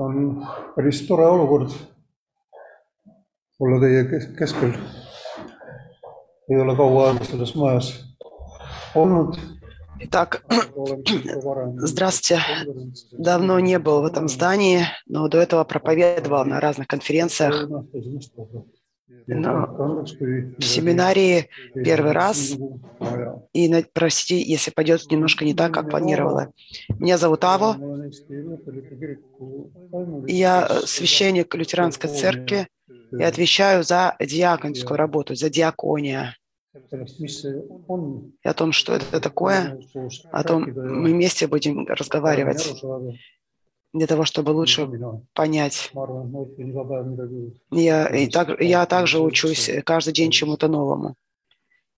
on 0.00 0.46
päris 0.76 1.06
tore 1.08 1.26
olukord 1.26 1.70
olla 3.60 3.80
teie 3.80 4.04
kes- 4.04 4.28
keskel. 4.38 4.72
ei 6.50 6.60
ole 6.60 6.76
kaua 6.76 7.08
aega 7.08 7.24
selles 7.24 7.54
majas 7.54 7.88
olnud. 8.94 9.36
Итак, 10.02 10.42
здравствуйте. 11.76 12.40
Давно 13.12 13.60
не 13.60 13.78
был 13.78 14.00
в 14.00 14.06
этом 14.06 14.28
здании, 14.28 14.86
но 15.06 15.28
до 15.28 15.38
этого 15.38 15.62
проповедовал 15.64 16.46
на 16.46 16.58
разных 16.58 16.88
конференциях. 16.88 17.68
Но 19.26 20.04
В 20.58 20.62
семинарии 20.64 21.48
первый 21.74 22.12
раз, 22.12 22.56
и 23.52 23.84
простите, 23.92 24.40
если 24.42 24.70
пойдет 24.70 25.10
немножко 25.10 25.44
не 25.44 25.54
так, 25.54 25.72
как 25.72 25.90
планировала. 25.90 26.52
Меня 26.98 27.18
зовут 27.18 27.44
Аво, 27.44 27.76
я 30.26 30.66
э, 30.68 30.80
священник 30.86 31.54
лютеранской 31.54 32.10
церкви 32.10 32.68
и 33.12 33.22
отвечаю 33.22 33.82
за 33.82 34.16
диаконскую 34.20 34.96
работу, 34.96 35.34
за 35.34 35.50
диакония. 35.50 36.36
И 36.72 38.48
о 38.48 38.54
том, 38.54 38.72
что 38.72 38.94
это 38.94 39.20
такое, 39.20 39.80
о 40.30 40.44
том 40.44 40.70
мы 40.72 41.10
вместе 41.10 41.46
будем 41.46 41.86
разговаривать 41.86 42.82
для 43.92 44.06
того, 44.06 44.24
чтобы 44.24 44.50
лучше 44.50 44.88
понять. 45.34 45.90
Я, 47.70 48.06
и 48.08 48.28
так, 48.28 48.60
я 48.60 48.86
также 48.86 49.20
учусь 49.20 49.70
каждый 49.84 50.12
день 50.12 50.30
чему-то 50.30 50.68
новому. 50.68 51.16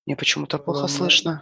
Мне 0.06 0.16
почему-то 0.16 0.58
плохо 0.58 0.88
слышно. 0.88 1.40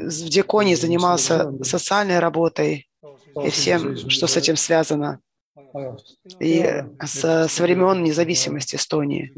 В 0.00 0.28
Диконе 0.28 0.76
занимался 0.76 1.52
социальной 1.64 2.18
работой 2.18 2.88
и 3.44 3.50
всем, 3.50 3.96
что 3.96 4.26
с 4.26 4.36
этим 4.36 4.56
связано. 4.56 5.20
И 6.40 6.84
со, 7.04 7.46
со 7.48 7.62
времен 7.62 8.02
независимости 8.02 8.74
Эстонии. 8.76 9.32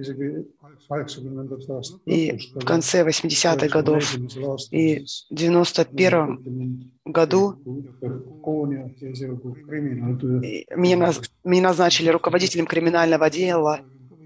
И 2.06 2.38
в 2.54 2.64
конце 2.64 3.04
80-х 3.06 3.68
годов 3.68 4.16
и 4.70 5.04
в 5.04 5.34
91 5.34 6.92
году 7.04 7.56
меня, 10.74 11.12
меня 11.44 11.68
назначили 11.68 12.08
руководителем 12.08 12.66
криминального 12.66 13.26
отдела 13.26 13.80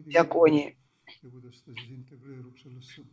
диаконии. 0.07 0.77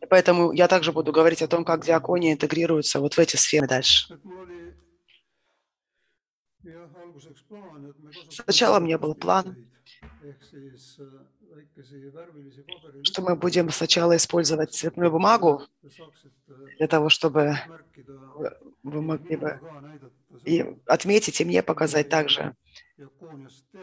Поэтому 0.09 0.52
я 0.52 0.67
также 0.67 0.91
буду 0.91 1.12
говорить 1.12 1.41
о 1.41 1.47
том, 1.47 1.66
как 1.66 1.84
диакония 1.86 2.34
интегрируется 2.34 3.00
вот 3.00 3.16
в 3.16 3.19
эти 3.19 3.36
сферы 3.36 3.67
дальше. 3.67 4.17
Сначала 8.30 8.78
у 8.78 8.81
меня 8.81 8.98
был 8.98 9.16
план, 9.16 9.56
что 13.03 13.22
мы 13.22 13.36
будем 13.36 13.70
сначала 13.70 14.16
использовать 14.16 14.73
цветную 14.73 15.12
бумагу 15.12 15.62
для 16.78 16.88
того, 16.88 17.09
чтобы 17.09 17.58
вы 18.84 19.02
могли 19.02 19.36
бы 19.36 19.62
и 20.45 20.66
отметить 20.86 21.42
и 21.42 21.45
мне 21.45 21.64
показать 21.64 22.09
также, 22.09 22.53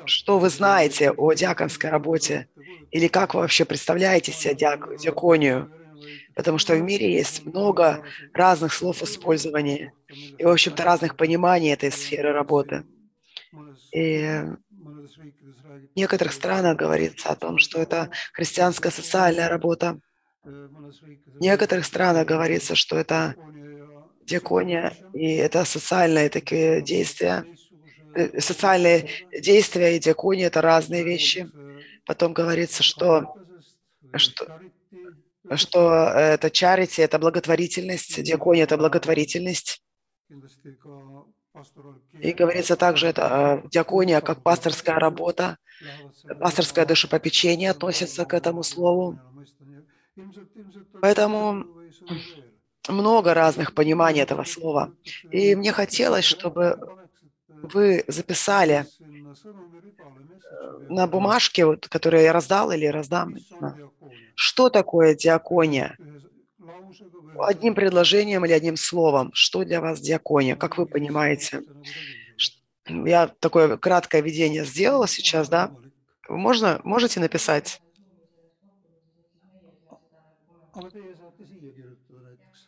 что 0.05 0.39
вы 0.39 0.51
знаете 0.51 1.11
о 1.11 1.33
диаконской 1.33 1.91
работе 1.91 2.49
или 2.91 3.09
как 3.09 3.35
вы 3.35 3.41
вообще 3.41 3.65
представляете 3.65 4.33
диак- 4.55 4.97
диаконию. 4.97 5.71
Потому 6.35 6.59
что 6.59 6.75
в 6.75 6.83
мире 6.83 7.13
есть 7.13 7.45
много 7.47 8.03
разных 8.33 8.73
слов 8.75 9.03
использования 9.03 9.93
и, 10.37 10.45
в 10.45 10.49
общем-то, 10.49 10.83
разных 10.85 11.17
пониманий 11.17 11.73
этой 11.73 11.91
сферы 11.93 12.33
работы. 12.33 12.85
И 13.93 14.43
в 14.71 15.97
некоторых 15.97 16.33
странах 16.33 16.77
говорится 16.77 17.31
о 17.31 17.37
том, 17.37 17.59
что 17.59 17.81
это 17.81 18.11
христианская 18.33 18.91
социальная 18.91 19.49
работа. 19.49 19.99
В 20.43 21.41
некоторых 21.41 21.87
странах 21.87 22.27
говорится, 22.27 22.75
что 22.75 22.97
это 22.97 23.35
диакония, 24.27 24.93
и 25.13 25.35
это 25.35 25.65
социальные 25.65 26.29
такие 26.29 26.83
действия. 26.83 27.45
Э, 28.15 28.41
Социальные 28.41 29.09
действия 29.41 29.97
и 29.97 30.01
диакония– 30.01 30.47
это 30.49 30.61
разные 30.61 31.03
вещи. 31.05 31.51
Потом 32.07 32.33
говорится, 32.33 32.83
что, 32.83 33.35
что, 34.17 34.61
что 35.55 35.93
это 36.15 36.49
charity, 36.49 37.03
это 37.03 37.19
благотворительность, 37.19 38.23
диакония– 38.23 38.65
это 38.65 38.77
благотворительность. 38.77 39.83
И 42.21 42.33
говорится 42.33 42.77
также, 42.77 43.07
это 43.07 43.63
э, 43.65 43.69
диакония 43.69 44.21
как 44.21 44.43
пасторская 44.43 44.99
работа, 44.99 45.59
пасторское 46.41 46.87
душепопечение 46.87 47.71
относится 47.71 48.25
к 48.25 48.35
этому 48.35 48.63
слову. 48.63 49.19
Поэтому 51.01 51.65
много 52.89 53.35
разных 53.35 53.75
пониманий 53.75 54.23
этого 54.23 54.45
слова. 54.45 54.93
И 55.31 55.55
мне 55.55 55.73
хотелось, 55.73 56.25
чтобы 56.25 56.79
вы 57.49 58.05
записали 58.09 58.87
на 60.89 61.07
бумажке, 61.07 61.65
вот, 61.65 61.89
которую 61.89 62.23
я 62.23 62.33
раздал 62.33 62.71
или 62.73 62.87
раздам, 62.87 63.37
что 64.35 64.69
такое 64.71 65.15
диакония? 65.15 65.97
Одним 67.39 67.75
предложением 67.75 68.45
или 68.45 68.53
одним 68.53 68.77
словом. 68.77 69.31
Что 69.35 69.65
для 69.65 69.81
вас 69.81 70.01
диакония? 70.01 70.57
Как 70.57 70.79
вы 70.79 70.87
понимаете? 70.87 71.63
Я 72.87 73.29
такое 73.29 73.77
краткое 73.77 74.23
введение 74.23 74.65
сделала 74.65 75.09
сейчас, 75.09 75.49
да? 75.49 75.75
Можно, 76.29 76.81
можете 76.85 77.21
написать? 77.21 77.81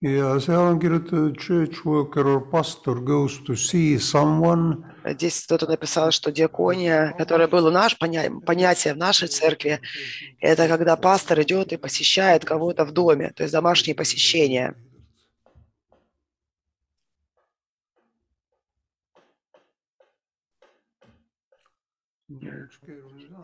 Ja 0.00 0.40
seal 0.40 0.60
on 0.60 0.78
kirjutatud 0.78 1.38
church 1.38 1.84
worker 1.84 2.26
or 2.26 2.40
pastor 2.50 3.00
goes 3.00 3.38
to 3.46 3.54
see 3.56 3.98
someone 3.98 4.84
Здесь 5.04 5.44
кто-то 5.44 5.66
написал, 5.68 6.10
что 6.10 6.32
диакония, 6.32 7.14
которое 7.16 7.46
было 7.46 7.70
поня- 8.00 8.40
понятие 8.40 8.94
в 8.94 8.96
нашей 8.96 9.28
церкви, 9.28 9.80
это 10.40 10.66
когда 10.66 10.96
пастор 10.96 11.40
идет 11.42 11.72
и 11.72 11.76
посещает 11.76 12.44
кого-то 12.44 12.84
в 12.84 12.92
доме, 12.92 13.30
то 13.30 13.44
есть 13.44 13.52
домашние 13.52 13.94
посещения. 13.94 14.74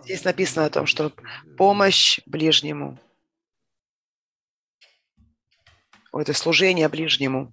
Здесь 0.04 0.24
написано 0.24 0.66
о 0.66 0.70
том, 0.70 0.86
что 0.86 1.12
помощь 1.56 2.18
ближнему. 2.26 2.98
Это 6.20 6.34
служение 6.34 6.88
ближнему. 6.88 7.52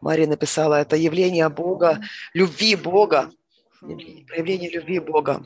Мария 0.00 0.26
написала, 0.26 0.80
это 0.80 0.96
явление 0.96 1.48
Бога, 1.48 2.02
любви 2.34 2.74
Бога, 2.74 3.30
проявление 3.80 4.70
любви 4.70 4.98
Бога. 4.98 5.44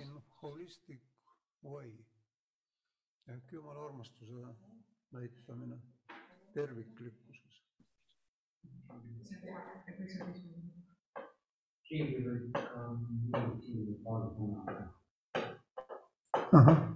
ehk 16.53 16.96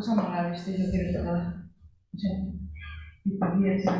Aga 0.00 0.06
samal 0.08 0.32
ajal 0.32 0.46
vist 0.52 0.68
ei 0.68 0.76
saa 0.76 0.90
kirjutada 0.92 1.32
see 2.20 2.30
on 2.34 2.40
ikkagi 3.30 3.66
ees 3.72 3.84
ja. 3.84 3.96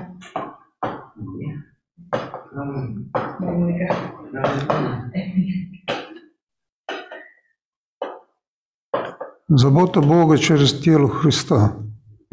nagu 3.41 3.65
ikka. 3.73 3.89
Забота 9.49 10.01
Бога 10.01 10.39
через 10.39 10.73
тело 10.81 11.09
Христа 11.09 11.77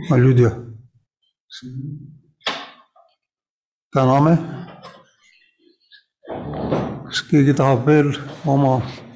о 0.10 0.16
людях. 0.18 0.54
täname. 3.94 4.38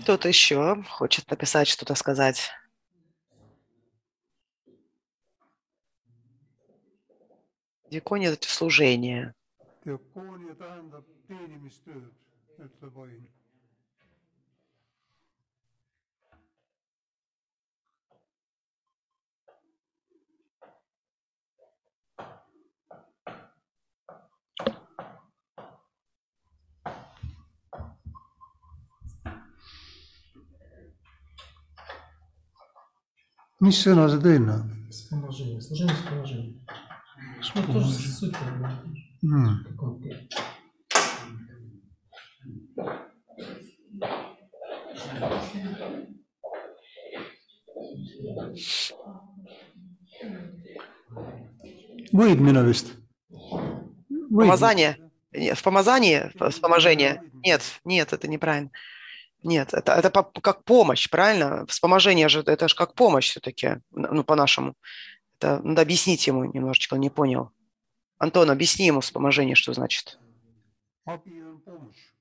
Кто-то 0.02 0.28
еще 0.28 0.84
хочет 0.90 1.30
написать, 1.30 1.68
что-то 1.68 1.96
сказать. 1.96 2.52
Диакония– 7.92 8.30
это 8.32 8.48
служение. 8.48 9.34
mis 33.62 33.78
sõna 33.78 34.10
see 34.10 34.18
teine 34.20 34.50
on 34.50 34.90
Вспоможение. 34.90 35.62
Служение. 35.62 35.96
Ну, 36.12 36.18
тоже 36.22 36.61
суть 37.44 38.34
как 38.34 38.60
бы, 38.60 38.68
mm.? 39.24 39.64
какого-то. 39.70 40.08
võidmine 52.12 52.64
vist. 52.68 52.94
Помазание. 54.30 54.98
Нет, 55.32 55.58
в 55.58 55.64
помазании, 55.64 56.32
в 56.36 56.50
вспоможение. 56.50 57.22
Нет, 57.44 57.62
нет, 57.86 58.14
это 58.14 58.28
неправильно. 58.28 58.70
Нет, 59.44 59.74
это, 59.74 59.94
это 59.94 60.12
как 60.42 60.64
помощь, 60.64 61.10
правильно? 61.10 61.66
Вспоможение 61.68 62.30
же, 62.30 62.44
это 62.46 62.68
же 62.68 62.76
как 62.76 62.94
помощь 62.94 63.30
все-таки, 63.30 63.78
ну, 63.92 64.24
по-нашему. 64.24 64.76
Это 65.42 65.60
надо 65.64 65.82
объяснить 65.82 66.28
ему 66.28 66.46
немножечко, 66.46 66.94
он 66.94 67.00
не 67.00 67.10
понял. 67.10 67.52
Антон, 68.20 68.52
объясни 68.52 68.86
ему 68.86 69.02
вспоможение, 69.02 69.56
что 69.56 69.74
значит. 69.74 70.20
помощь. 71.04 72.12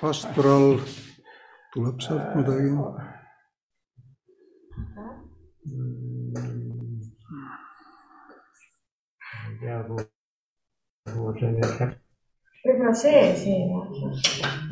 pastoral 0.00 0.80
tuleb 1.72 2.00
sealt 2.00 2.34
midagi. 2.34 2.70
ma 5.68 6.40
ei 9.48 9.56
tea, 9.60 9.78
kuhu, 9.86 10.02
kuhu 11.12 11.32
see 11.38 11.50
nüüd 11.54 11.72
läks. 11.80 11.96
võib-olla 12.64 12.94
see 13.02 13.24
siin. 13.42 13.66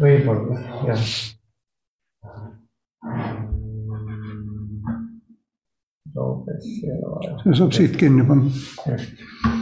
võib-olla, 0.00 0.60
jah. 0.90 1.04
see 7.42 7.60
saab 7.60 7.72
siit 7.76 7.94
kinni 8.00 8.25
panna. 8.26 9.55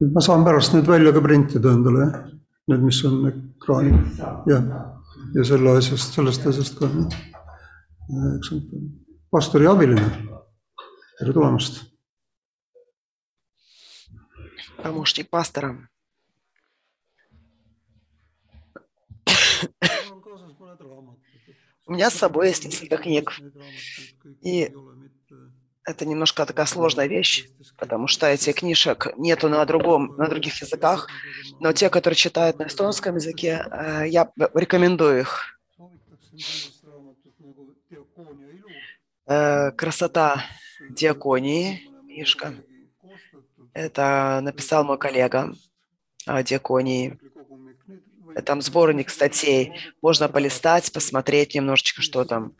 just. 0.00 0.14
ma 0.14 0.20
saan 0.20 0.44
pärast 0.44 0.74
need 0.74 0.86
välja 0.86 1.12
ka 1.12 1.20
printida 1.20 1.72
endale? 1.72 2.06
Need, 2.68 2.80
mis 2.80 3.04
on 3.04 3.28
ekraanil, 3.28 3.98
jah. 4.46 4.64
ja 5.34 5.44
selle 5.44 5.76
asjast, 5.76 6.14
sellest 6.14 6.46
asjast 6.46 6.78
ka. 6.78 6.88
pastori 9.30 9.66
abiline, 9.66 10.10
tere 11.18 11.32
tulemast. 11.32 11.90
Помощник 14.82 15.28
пастора. 15.28 15.90
У 21.86 21.92
меня 21.92 22.08
с 22.08 22.14
собой 22.14 22.48
есть 22.48 22.64
несколько 22.64 22.96
книг. 22.96 23.32
И 24.42 24.72
это 25.90 26.06
немножко 26.06 26.46
такая 26.46 26.66
сложная 26.66 27.06
вещь, 27.06 27.48
потому 27.76 28.06
что 28.06 28.26
этих 28.26 28.56
книжек 28.56 29.08
нету 29.16 29.48
на 29.48 29.64
другом, 29.64 30.14
на 30.16 30.28
других 30.28 30.60
языках, 30.60 31.08
но 31.60 31.72
те, 31.72 31.90
которые 31.90 32.16
читают 32.16 32.58
на 32.58 32.66
эстонском 32.66 33.16
языке, 33.16 33.64
э, 33.70 34.04
я 34.08 34.30
рекомендую 34.54 35.20
их. 35.20 35.58
Э, 39.26 39.70
«Красота 39.72 40.44
диаконии», 40.90 41.90
книжка. 42.20 42.54
Это 43.72 44.40
написал 44.42 44.84
мой 44.84 44.98
коллега 44.98 45.54
о 46.26 46.42
диаконии. 46.42 47.18
Там 48.44 48.60
сборник 48.60 49.10
статей. 49.10 49.72
Можно 50.02 50.28
полистать, 50.28 50.92
посмотреть 50.92 51.54
немножечко, 51.54 52.02
что 52.02 52.24
там. 52.24 52.54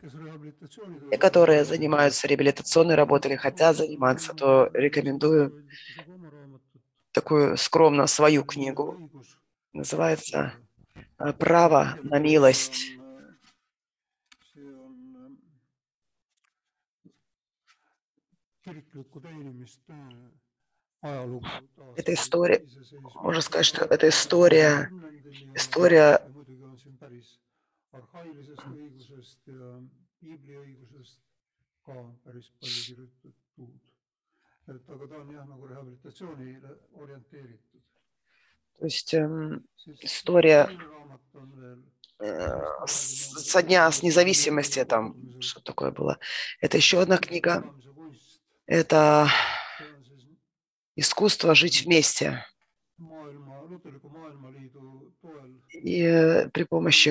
Те, 1.09 1.17
которые 1.17 1.65
занимаются 1.65 2.27
реабилитационной 2.27 2.95
работой 2.95 3.31
или 3.31 3.37
хотят 3.37 3.77
заниматься, 3.77 4.33
то 4.33 4.69
рекомендую 4.73 5.65
такую 7.11 7.57
скромно 7.57 8.07
свою 8.07 8.43
книгу. 8.43 9.09
Называется 9.73 10.53
«Право 11.39 11.97
на 12.03 12.19
милость». 12.19 12.97
Это 21.95 22.13
история, 22.13 22.63
можно 23.21 23.41
сказать, 23.41 23.65
что 23.65 23.85
это 23.85 24.09
история, 24.09 24.91
история. 25.53 26.19
То 38.79 38.85
есть 38.85 39.13
эм, 39.13 39.65
история 39.99 40.69
э, 42.19 42.59
со 42.85 43.61
дня 43.63 43.91
с 43.91 44.01
независимости, 44.03 44.83
там, 44.85 45.15
что 45.39 45.61
такое 45.61 45.91
было. 45.91 46.17
Это 46.59 46.77
еще 46.77 47.01
одна 47.01 47.17
книга. 47.17 47.63
Это 48.65 49.29
искусство 51.01 51.53
жить 51.55 51.83
вместе. 51.85 52.45
И 55.73 56.01
э, 56.03 56.49
при 56.49 56.63
помощи 56.63 57.09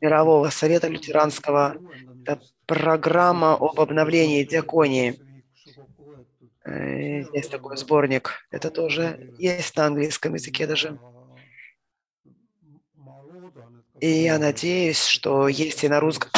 мирового 0.00 0.50
совета 0.50 0.88
лютеранского 0.88 1.76
это 2.24 2.40
программа 2.66 3.54
об 3.54 3.80
обновлении 3.80 4.44
диаконии. 4.44 5.18
Э, 6.64 7.22
Есть 7.32 7.50
такой 7.50 7.76
сборник. 7.76 8.46
Это 8.50 8.70
тоже 8.70 9.34
есть 9.38 9.76
на 9.76 9.86
английском 9.86 10.34
языке 10.34 10.66
даже. 10.66 10.98
И 14.00 14.08
я 14.08 14.38
надеюсь, 14.38 15.04
что 15.04 15.48
есть 15.48 15.82
и 15.82 15.88
на 15.88 16.00
русском. 16.00 16.30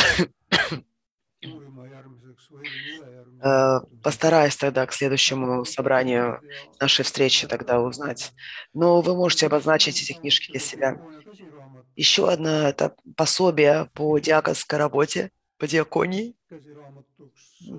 Э, 3.02 3.24
Постараюсь 4.02 4.56
тогда 4.56 4.86
к 4.86 4.92
следующему 4.92 5.64
собранию 5.64 6.40
нашей 6.78 7.04
встречи 7.04 7.46
тогда 7.46 7.80
узнать. 7.80 8.32
Но 8.74 9.00
вы 9.00 9.14
можете 9.14 9.46
обозначить 9.46 10.02
эти 10.02 10.12
книжки 10.12 10.50
для 10.50 10.60
себя. 10.60 11.00
Еще 11.96 12.30
одно 12.30 12.68
это 12.68 12.94
пособие 13.16 13.90
по 13.94 14.18
диаконской 14.18 14.78
работе, 14.78 15.30
по 15.58 15.66
диаконии. 15.66 16.34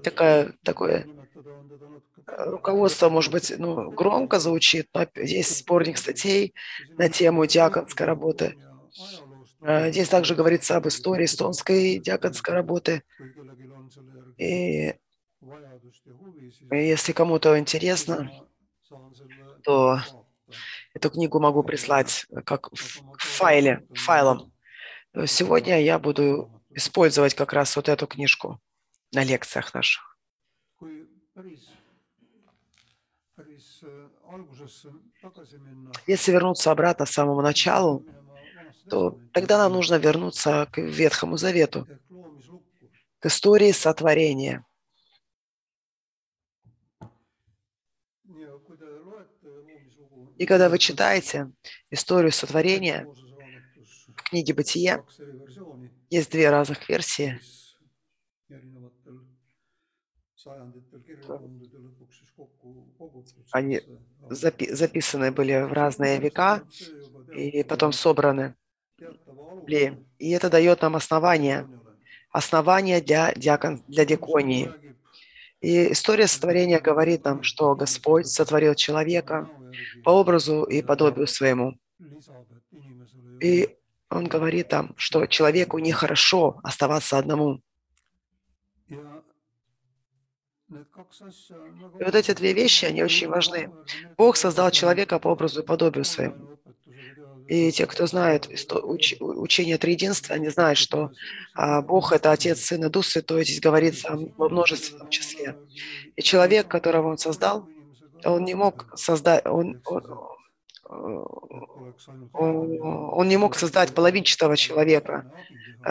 Такая, 0.03 0.53
такое 0.63 1.07
э, 2.27 2.49
руководство, 2.49 3.09
может 3.09 3.31
быть, 3.31 3.51
ну, 3.57 3.89
громко 3.89 4.39
звучит, 4.39 4.87
но 4.93 5.07
есть 5.15 5.59
сборник 5.59 5.97
статей 5.97 6.53
на 6.97 7.09
тему 7.09 7.47
диаконской 7.47 8.05
работы. 8.05 8.55
Э, 9.61 9.91
Здесь 9.91 10.07
также 10.07 10.35
говорится 10.35 10.77
об 10.77 10.87
истории 10.87 11.25
эстонской 11.25 11.97
диаконской 11.97 12.53
работы. 12.53 13.01
И 14.37 14.93
если 16.71 17.13
кому-то 17.13 17.57
интересно, 17.57 18.31
то 19.63 19.99
эту 20.93 21.09
книгу 21.09 21.39
могу 21.39 21.63
прислать 21.63 22.25
как 22.45 22.71
в 22.71 23.17
файле, 23.17 23.85
файлом. 23.93 24.53
Сегодня 25.25 25.81
я 25.81 25.99
буду 25.99 26.51
использовать 26.69 27.33
как 27.33 27.53
раз 27.53 27.75
вот 27.75 27.89
эту 27.89 28.07
книжку 28.07 28.59
на 29.11 29.23
лекциях 29.23 29.73
наших. 29.73 30.17
Если 36.07 36.31
вернуться 36.31 36.71
обратно 36.71 37.05
к 37.05 37.09
самому 37.09 37.41
началу, 37.41 38.05
то 38.89 39.19
тогда 39.33 39.57
нам 39.57 39.73
нужно 39.73 39.95
вернуться 39.95 40.67
к 40.71 40.77
Ветхому 40.77 41.37
Завету, 41.37 41.87
к 43.19 43.25
истории 43.25 43.71
сотворения. 43.71 44.65
И 50.41 50.47
когда 50.47 50.69
вы 50.69 50.79
читаете 50.79 51.51
историю 51.91 52.31
сотворения 52.31 53.07
в 54.15 54.23
книге 54.23 54.53
«Бытие», 54.53 55.03
есть 56.11 56.29
две 56.31 56.49
разных 56.51 56.87
версии. 56.89 57.41
Они 63.51 63.81
запи- 64.29 64.71
записаны 64.73 65.31
были 65.31 65.61
в 65.63 65.73
разные 65.73 66.19
века 66.19 66.63
и 67.31 67.63
потом 67.63 67.93
собраны. 67.93 68.55
И 70.19 70.29
это 70.31 70.49
дает 70.49 70.81
нам 70.81 70.95
основание, 70.95 71.69
основание 72.31 73.01
для, 73.01 73.33
диакон, 73.35 73.83
для 73.87 74.05
диаконии. 74.05 74.75
И 75.61 75.91
история 75.91 76.27
сотворения 76.27 76.79
говорит 76.79 77.23
нам, 77.23 77.43
что 77.43 77.75
Господь 77.75 78.27
сотворил 78.27 78.73
человека 78.73 79.47
по 80.03 80.09
образу 80.09 80.63
и 80.63 80.81
подобию 80.81 81.27
своему. 81.27 81.77
И 83.39 83.77
он 84.09 84.27
говорит 84.27 84.69
там, 84.69 84.93
что 84.97 85.25
человеку 85.27 85.77
нехорошо 85.77 86.59
оставаться 86.63 87.17
одному. 87.19 87.61
И 88.89 88.97
вот 92.03 92.15
эти 92.15 92.33
две 92.33 92.53
вещи, 92.53 92.85
они 92.85 93.03
очень 93.03 93.27
важны. 93.27 93.71
Бог 94.17 94.37
создал 94.37 94.71
человека 94.71 95.19
по 95.19 95.27
образу 95.29 95.61
и 95.61 95.65
подобию 95.65 96.05
своему. 96.05 96.57
И 97.47 97.71
те, 97.71 97.85
кто 97.85 98.07
знает 98.07 98.47
уч, 98.47 99.15
учение 99.19 99.77
триединства, 99.77 100.35
они 100.35 100.49
знают, 100.49 100.77
что 100.77 101.11
а, 101.53 101.81
Бог– 101.81 102.11
это 102.13 102.31
Отец, 102.31 102.61
Сын 102.61 102.85
и 102.85 102.89
Дух 102.89 103.05
Святой, 103.05 103.43
здесь 103.43 103.59
говорится 103.59 104.17
во 104.37 104.49
множественном 104.49 105.09
числе. 105.09 105.57
И 106.15 106.21
человек, 106.21 106.67
которого 106.67 107.09
Он 107.09 107.17
создал, 107.17 107.67
он 108.23 108.45
не 108.45 108.53
мог 108.53 108.91
создать, 108.95 109.45
он, 109.45 109.81
он, 112.33 112.79
он, 112.81 113.27
не 113.27 113.37
мог 113.37 113.55
создать 113.55 113.93
половинчатого 113.93 114.57
человека. 114.57 115.31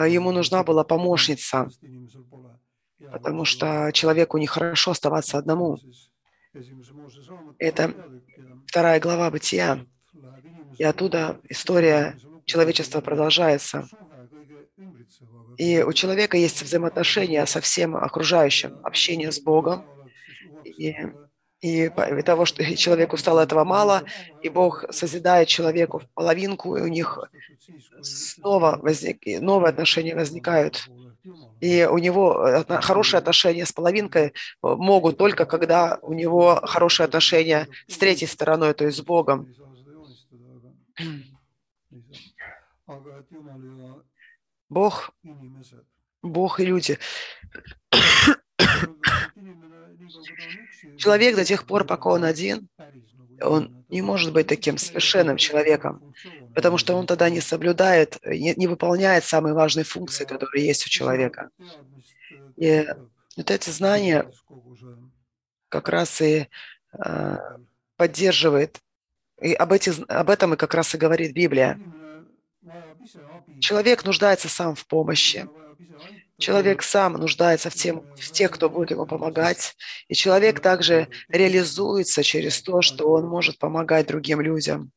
Ему 0.07 0.31
нужна 0.31 0.63
была 0.63 0.83
помощница, 0.83 1.69
потому 3.11 3.45
что 3.45 3.91
человеку 3.93 4.37
нехорошо 4.37 4.91
оставаться 4.91 5.37
одному. 5.37 5.77
Это 7.57 7.93
вторая 8.67 8.99
глава 8.99 9.29
Бытия. 9.31 9.85
И 10.77 10.83
оттуда 10.83 11.39
история 11.49 12.15
человечества 12.45 13.01
продолжается. 13.01 13.87
И 15.57 15.81
у 15.83 15.93
человека 15.93 16.37
есть 16.37 16.61
взаимоотношения 16.61 17.45
со 17.45 17.61
всем 17.61 17.95
окружающим, 17.95 18.79
общение 18.83 19.31
с 19.31 19.39
Богом. 19.39 19.85
И, 20.65 20.95
и 21.61 21.85
из 21.85 22.23
того, 22.23 22.45
что 22.45 22.63
человеку 22.75 23.17
стало 23.17 23.41
этого 23.41 23.63
мало, 23.63 24.03
и 24.41 24.49
Бог 24.49 24.85
созидает 24.89 25.47
человеку 25.47 25.99
в 25.99 26.07
половинку, 26.13 26.75
и 26.77 26.81
у 26.81 26.87
них 26.87 27.19
снова 28.01 28.79
возник, 28.81 29.21
новые 29.41 29.69
отношения 29.69 30.15
возникают. 30.15 30.89
И 31.59 31.85
у 31.85 31.99
него 31.99 32.63
хорошие 32.81 33.19
отношения 33.19 33.65
с 33.65 33.71
половинкой 33.71 34.33
могут 34.63 35.17
только, 35.17 35.45
когда 35.45 35.99
у 36.01 36.13
него 36.13 36.59
хорошие 36.63 37.05
отношения 37.05 37.67
с 37.87 37.97
третьей 37.97 38.27
стороной, 38.27 38.73
то 38.73 38.85
есть 38.85 38.97
с 38.97 39.01
Богом. 39.01 39.53
Бог, 44.69 45.11
Бог 46.21 46.59
и 46.59 46.65
люди. 46.65 46.97
Человек 50.97 51.35
до 51.35 51.45
тех 51.45 51.65
пор, 51.65 51.85
пока 51.85 52.09
он 52.09 52.23
один, 52.23 52.69
он 53.41 53.85
не 53.89 54.01
может 54.01 54.33
быть 54.33 54.47
таким 54.47 54.77
совершенным 54.77 55.37
человеком, 55.37 56.13
потому 56.55 56.77
что 56.77 56.95
он 56.95 57.05
тогда 57.07 57.29
не 57.29 57.41
соблюдает, 57.41 58.17
не, 58.25 58.53
не 58.55 58.67
выполняет 58.67 59.25
самые 59.25 59.53
важные 59.53 59.83
функции, 59.83 60.25
которые 60.25 60.65
есть 60.65 60.85
у 60.85 60.89
человека. 60.89 61.49
И 62.55 62.87
вот 63.37 63.51
эти 63.51 63.69
знания 63.69 64.31
как 65.69 65.89
раз 65.89 66.21
и 66.21 66.47
э, 66.93 67.37
поддерживает, 67.95 68.79
и 69.41 69.53
об, 69.53 69.73
эти, 69.73 69.91
об 70.07 70.29
этом 70.29 70.53
и 70.53 70.57
как 70.57 70.73
раз 70.73 70.93
и 70.93 70.97
говорит 70.97 71.33
Библия. 71.33 71.79
Человек 73.59 74.05
нуждается 74.05 74.47
сам 74.47 74.75
в 74.75 74.85
помощи. 74.85 75.47
Человек 76.37 76.81
сам 76.81 77.13
нуждается 77.13 77.69
в, 77.69 77.75
тем, 77.75 78.01
в 78.15 78.31
тех, 78.31 78.51
кто 78.51 78.69
будет 78.69 78.91
ему 78.91 79.05
помогать. 79.05 79.75
И 80.07 80.15
человек 80.15 80.59
также 80.59 81.07
реализуется 81.29 82.23
через 82.23 82.61
то, 82.61 82.81
что 82.81 83.11
он 83.11 83.27
может 83.27 83.59
помогать 83.59 84.07
другим 84.07 84.41
людям. 84.41 84.91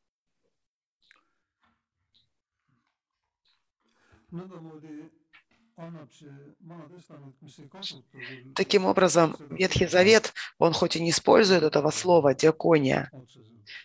Таким 8.54 8.84
образом, 8.84 9.36
Ветхий 9.50 9.86
Завет, 9.86 10.32
он 10.58 10.72
хоть 10.72 10.96
и 10.96 11.00
не 11.00 11.10
использует 11.10 11.62
этого 11.62 11.90
слова 11.90 12.34
«диакония», 12.34 13.10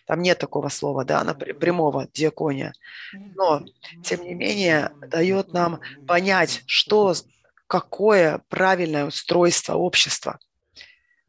там 0.06 0.22
нет 0.22 0.38
такого 0.38 0.68
слова, 0.68 1.04
да, 1.04 1.22
прямого 1.34 2.08
диакония, 2.12 2.72
но, 3.34 3.64
тем 4.02 4.22
не 4.22 4.34
менее, 4.34 4.90
дает 5.00 5.52
нам 5.52 5.80
понять, 6.06 6.62
что, 6.66 7.14
какое 7.66 8.42
правильное 8.48 9.06
устройство 9.06 9.74
общества, 9.74 10.38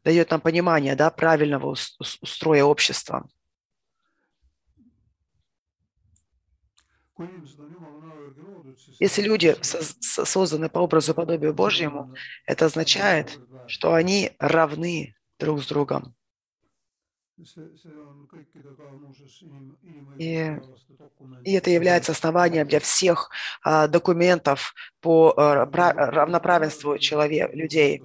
дает 0.04 0.30
нам 0.30 0.40
понимание, 0.40 0.96
да, 0.96 1.10
правильного 1.10 1.74
устроя 2.20 2.64
общества. 2.64 3.28
Если 8.98 9.22
люди 9.22 9.56
созданы 9.62 10.68
по 10.68 10.78
образу 10.80 11.12
и 11.12 11.14
подобию 11.14 11.54
Божьему, 11.54 12.10
это 12.46 12.66
означает, 12.66 13.40
что 13.66 13.94
они 13.94 14.32
равны 14.38 15.14
друг 15.38 15.62
с 15.62 15.66
другом. 15.66 16.14
И, 20.18 20.60
и 21.44 21.52
это 21.52 21.70
является 21.70 22.12
основанием 22.12 22.66
для 22.66 22.80
всех 22.80 23.30
а, 23.62 23.88
документов 23.88 24.74
по 25.00 25.34
а, 25.36 25.66
равноправенству 25.66 26.98
человек, 26.98 27.52
людей. 27.54 28.02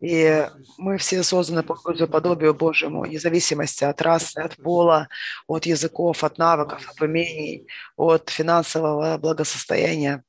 И 0.00 0.46
мы 0.76 0.98
все 0.98 1.22
созданы 1.22 1.62
по 1.62 1.74
подобию 1.74 2.54
Божьему, 2.54 3.02
вне 3.02 3.18
зависимости 3.18 3.84
от 3.84 4.00
расы, 4.02 4.38
от 4.38 4.56
пола, 4.56 5.08
от 5.46 5.66
языков, 5.66 6.22
от 6.22 6.38
навыков, 6.38 6.86
от 6.88 7.00
умений, 7.00 7.66
от 7.96 8.28
финансового 8.28 9.16
благосостояния. 9.18 10.22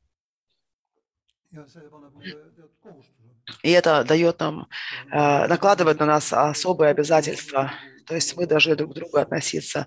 И 3.63 3.71
это 3.71 4.03
дает 4.03 4.39
нам, 4.39 4.67
э, 5.11 5.47
накладывает 5.47 5.99
на 5.99 6.05
нас 6.05 6.31
особые 6.33 6.91
обязательства. 6.91 7.71
То 8.07 8.15
есть 8.15 8.37
мы 8.37 8.47
должны 8.47 8.75
друг 8.75 8.91
к 8.91 8.95
другу 8.95 9.17
относиться 9.17 9.85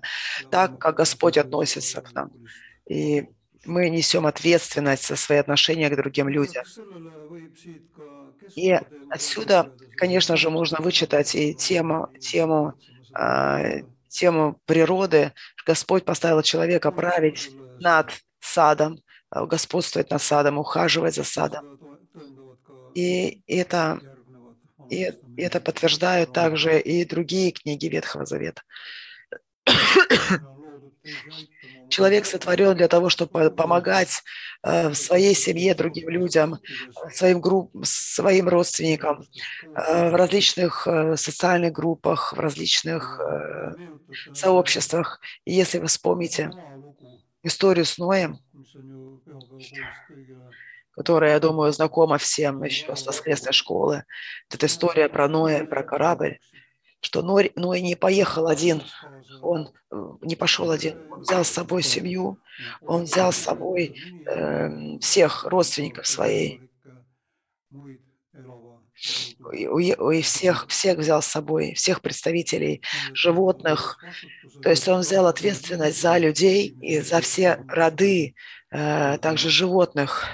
так, 0.51 0.77
как 0.77 0.95
Господь 0.95 1.37
относится 1.37 2.01
к 2.01 2.13
нам. 2.13 2.31
И 2.87 3.27
мы 3.65 3.89
несем 3.89 4.25
ответственность 4.25 5.07
за 5.07 5.15
свои 5.15 5.39
отношения 5.39 5.89
к 5.89 5.95
другим 5.95 6.29
людям. 6.29 6.63
И 8.55 8.79
отсюда, 9.09 9.73
конечно 9.97 10.37
же, 10.37 10.49
можно 10.49 10.77
вычитать 10.79 11.35
и 11.35 11.53
тему, 11.53 12.09
тему, 12.19 12.73
э, 13.17 13.81
тему 14.07 14.59
природы. 14.65 15.33
Господь 15.65 16.05
поставил 16.05 16.41
человека 16.41 16.91
править 16.91 17.51
над 17.79 18.11
садом, 18.39 18.99
э, 19.33 19.45
господствовать 19.45 20.09
над 20.11 20.21
садом, 20.21 20.57
ухаживать 20.57 21.15
за 21.15 21.23
садом. 21.23 21.79
И 22.93 23.41
это, 23.47 23.99
и 24.91 25.13
это 25.37 25.61
подтверждают 25.61 26.33
также 26.33 26.79
и 26.79 27.05
другие 27.05 27.51
книги 27.51 27.85
Ветхого 27.87 28.25
Завета. 28.25 28.61
Человек 31.89 32.25
сотворен 32.25 32.75
для 32.75 32.87
того, 32.87 33.09
чтобы 33.09 33.51
помогать 33.51 34.23
э, 34.63 34.89
в 34.89 34.95
своей 34.95 35.35
семье 35.35 35.75
другим 35.75 36.09
людям, 36.09 36.59
своим, 37.11 37.41
групп, 37.41 37.71
своим 37.83 38.47
родственникам, 38.47 39.25
э, 39.63 40.09
в 40.09 40.15
различных 40.15 40.87
э, 40.87 41.17
социальных 41.17 41.73
группах, 41.73 42.33
в 42.33 42.39
различных 42.39 43.19
э, 43.19 43.73
сообществах. 44.33 45.19
И 45.45 45.53
если 45.53 45.79
вы 45.79 45.87
вспомните 45.87 46.51
историю 47.43 47.85
с 47.85 47.97
Ноем, 47.97 48.39
которая, 50.95 51.33
я 51.33 51.39
думаю, 51.39 51.71
знакома 51.71 52.17
всем 52.17 52.63
еще 52.63 52.95
с 52.95 53.05
воскресной 53.05 53.53
школы, 53.53 54.03
это 54.49 54.65
история 54.65 55.09
про 55.09 55.27
Ноя, 55.27 55.65
про 55.65 55.83
корабль, 55.83 56.39
что 57.01 57.21
Ной, 57.21 57.51
Ной 57.55 57.81
не 57.81 57.95
поехал 57.95 58.47
один, 58.47 58.83
он 59.41 59.73
э, 59.91 59.95
не 60.21 60.35
пошел 60.35 60.69
один, 60.69 61.01
он 61.11 61.21
взял 61.21 61.43
с 61.43 61.49
собой 61.49 61.81
семью, 61.83 62.37
он 62.81 63.03
взял 63.03 63.31
с 63.31 63.37
собой 63.37 63.95
э, 64.27 64.99
всех 64.99 65.45
родственников 65.45 66.05
своей, 66.07 66.61
и, 69.53 69.63
и- 69.63 70.21
всех, 70.21 70.67
всех 70.67 70.99
взял 70.99 71.21
с 71.21 71.27
собой, 71.27 71.73
всех 71.73 72.01
представителей 72.01 72.83
животных. 73.13 73.97
То 74.61 74.69
есть 74.69 74.87
он 74.87 74.99
взял 74.99 75.25
ответственность 75.25 75.99
за 75.99 76.17
людей 76.19 76.67
и 76.81 76.99
за 76.99 77.19
все 77.21 77.63
роды, 77.67 78.35
э, 78.69 79.17
также 79.17 79.49
животных. 79.49 80.25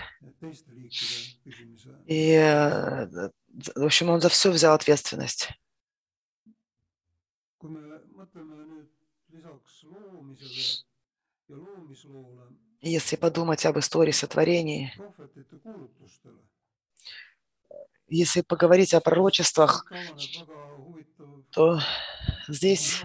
И, 2.07 2.31
э, 2.31 3.29
в 3.75 3.83
общем, 3.83 4.09
он 4.09 4.21
за 4.21 4.29
все 4.29 4.51
взял 4.51 4.73
ответственность. 4.73 5.49
kui 7.57 7.71
me 7.73 7.81
mõtleme 8.13 8.55
nüüd 8.69 8.89
lisaks 9.33 9.81
loomisele 9.89 10.65
ja 11.49 11.57
loomisloole 11.57 12.53
Если 12.81 13.15
подумать 13.15 13.65
об 13.65 13.79
истории 13.79 14.11
kuulutustele, 15.63 16.41
если 18.07 18.41
поговорить 18.41 18.93
о 18.93 19.01
пророчествах, 19.01 19.91
то 21.51 21.79
здесь 22.47 23.01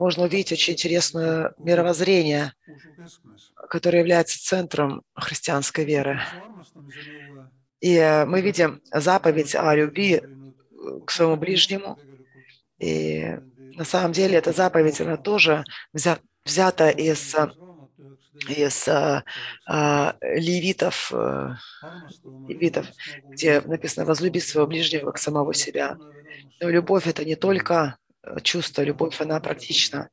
можно 0.00 0.24
увидеть 0.24 0.50
очень 0.50 0.72
интересное 0.72 1.52
мировоззрение, 1.58 2.54
которое 3.68 3.98
является 3.98 4.42
центром 4.42 5.02
христианской 5.14 5.84
веры. 5.84 6.20
И 7.80 7.94
э, 7.96 8.24
мы 8.24 8.40
видим 8.40 8.80
заповедь 8.92 9.54
о 9.54 9.74
любви 9.74 10.22
к 11.06 11.10
своему 11.10 11.36
ближнему. 11.36 11.98
И 12.78 13.36
на 13.76 13.84
самом 13.84 14.12
деле 14.12 14.38
эта 14.38 14.52
заповедь, 14.52 15.00
она 15.02 15.18
тоже 15.18 15.64
взя- 15.94 16.20
взята 16.46 16.88
из, 16.88 17.34
э, 17.34 17.50
из 18.48 18.88
э, 18.88 19.22
э, 19.70 20.12
левитов, 20.22 21.12
э, 21.12 21.56
левитов, 22.48 22.86
где 23.24 23.60
написано 23.60 24.06
«возлюби 24.06 24.40
своего 24.40 24.66
ближнего 24.66 25.06
как 25.06 25.18
самого 25.18 25.52
себя». 25.52 25.98
Но 26.60 26.70
любовь– 26.70 27.06
это 27.06 27.24
не 27.24 27.36
только 27.36 27.74
э, 27.74 27.99
чувство, 28.42 28.82
любовь, 28.82 29.20
она 29.20 29.40
практична 29.40 30.10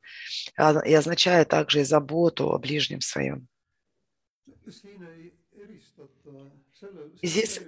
и 0.56 0.94
означает 0.94 1.48
также 1.48 1.80
и 1.80 1.84
заботу 1.84 2.50
о 2.50 2.58
ближнем 2.58 3.00
своем. 3.00 3.48
И 7.20 7.26
здесь 7.26 7.60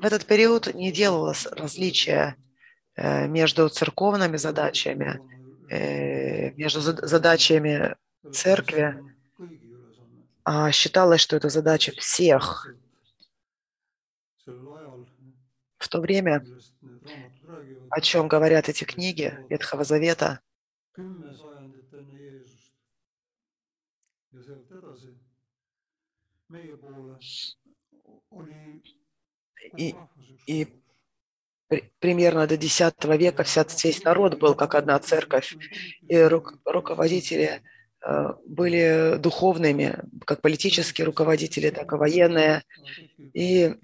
В 0.00 0.04
этот 0.04 0.26
период 0.26 0.72
не 0.74 0.92
делалось 0.92 1.46
различия 1.46 2.36
э, 2.94 3.26
между 3.26 3.68
церковными 3.68 4.36
задачами, 4.36 5.20
э, 5.68 6.52
между 6.52 6.80
зад- 6.80 7.04
задачами 7.08 7.96
церкви, 8.32 8.94
а 10.44 10.70
считалось, 10.70 11.20
что 11.20 11.36
это 11.36 11.48
задача 11.48 11.92
всех. 11.98 12.68
В 15.78 15.88
то 15.88 16.00
время, 16.00 16.44
о 17.90 18.00
чем 18.00 18.28
говорят 18.28 18.68
эти 18.68 18.84
книги 18.84 19.38
Ветхого 19.48 19.84
Завета, 19.84 20.40
и, 29.76 30.00
и 30.46 30.66
примерно 31.98 32.46
до 32.46 32.54
X 32.54 32.80
века 33.18 33.42
вся, 33.42 33.64
весь 33.84 34.04
народ 34.04 34.38
был 34.38 34.54
как 34.54 34.74
одна 34.74 34.98
церковь, 34.98 35.56
и 36.08 36.16
ру- 36.16 36.44
руководители 36.64 37.62
э, 38.06 38.26
были 38.46 39.16
духовными, 39.18 39.98
как 40.26 40.40
политические 40.40 41.06
руководители, 41.06 41.70
так 41.70 41.92
и 41.92 41.96
военные. 41.96 42.62
и- 43.34 43.74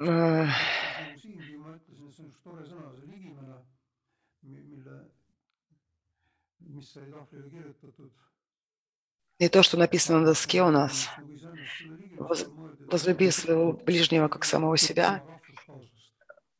siingi 0.00 1.56
ma 1.60 1.74
ütlesin, 1.76 2.08
see 2.14 2.24
on 2.24 2.30
üks 2.30 2.40
tore 2.44 2.64
sõna, 2.68 2.90
see 2.96 3.08
ligimene, 3.10 3.56
mille, 4.42 4.96
mis 6.74 6.92
sai 6.94 7.06
tahvlile 7.12 7.50
kirjutatud. 7.52 8.10
И 9.38 9.48
то, 9.48 9.62
что 9.62 9.78
написано 9.78 10.20
на 10.20 10.26
доске 10.26 10.62
у 10.62 10.70
нас, 10.70 11.08
Воз- 12.18 12.46
возлюби 12.90 13.30
своего 13.30 13.72
ближнего 13.72 14.28
как 14.28 14.44
самого 14.44 14.76
себя. 14.76 15.22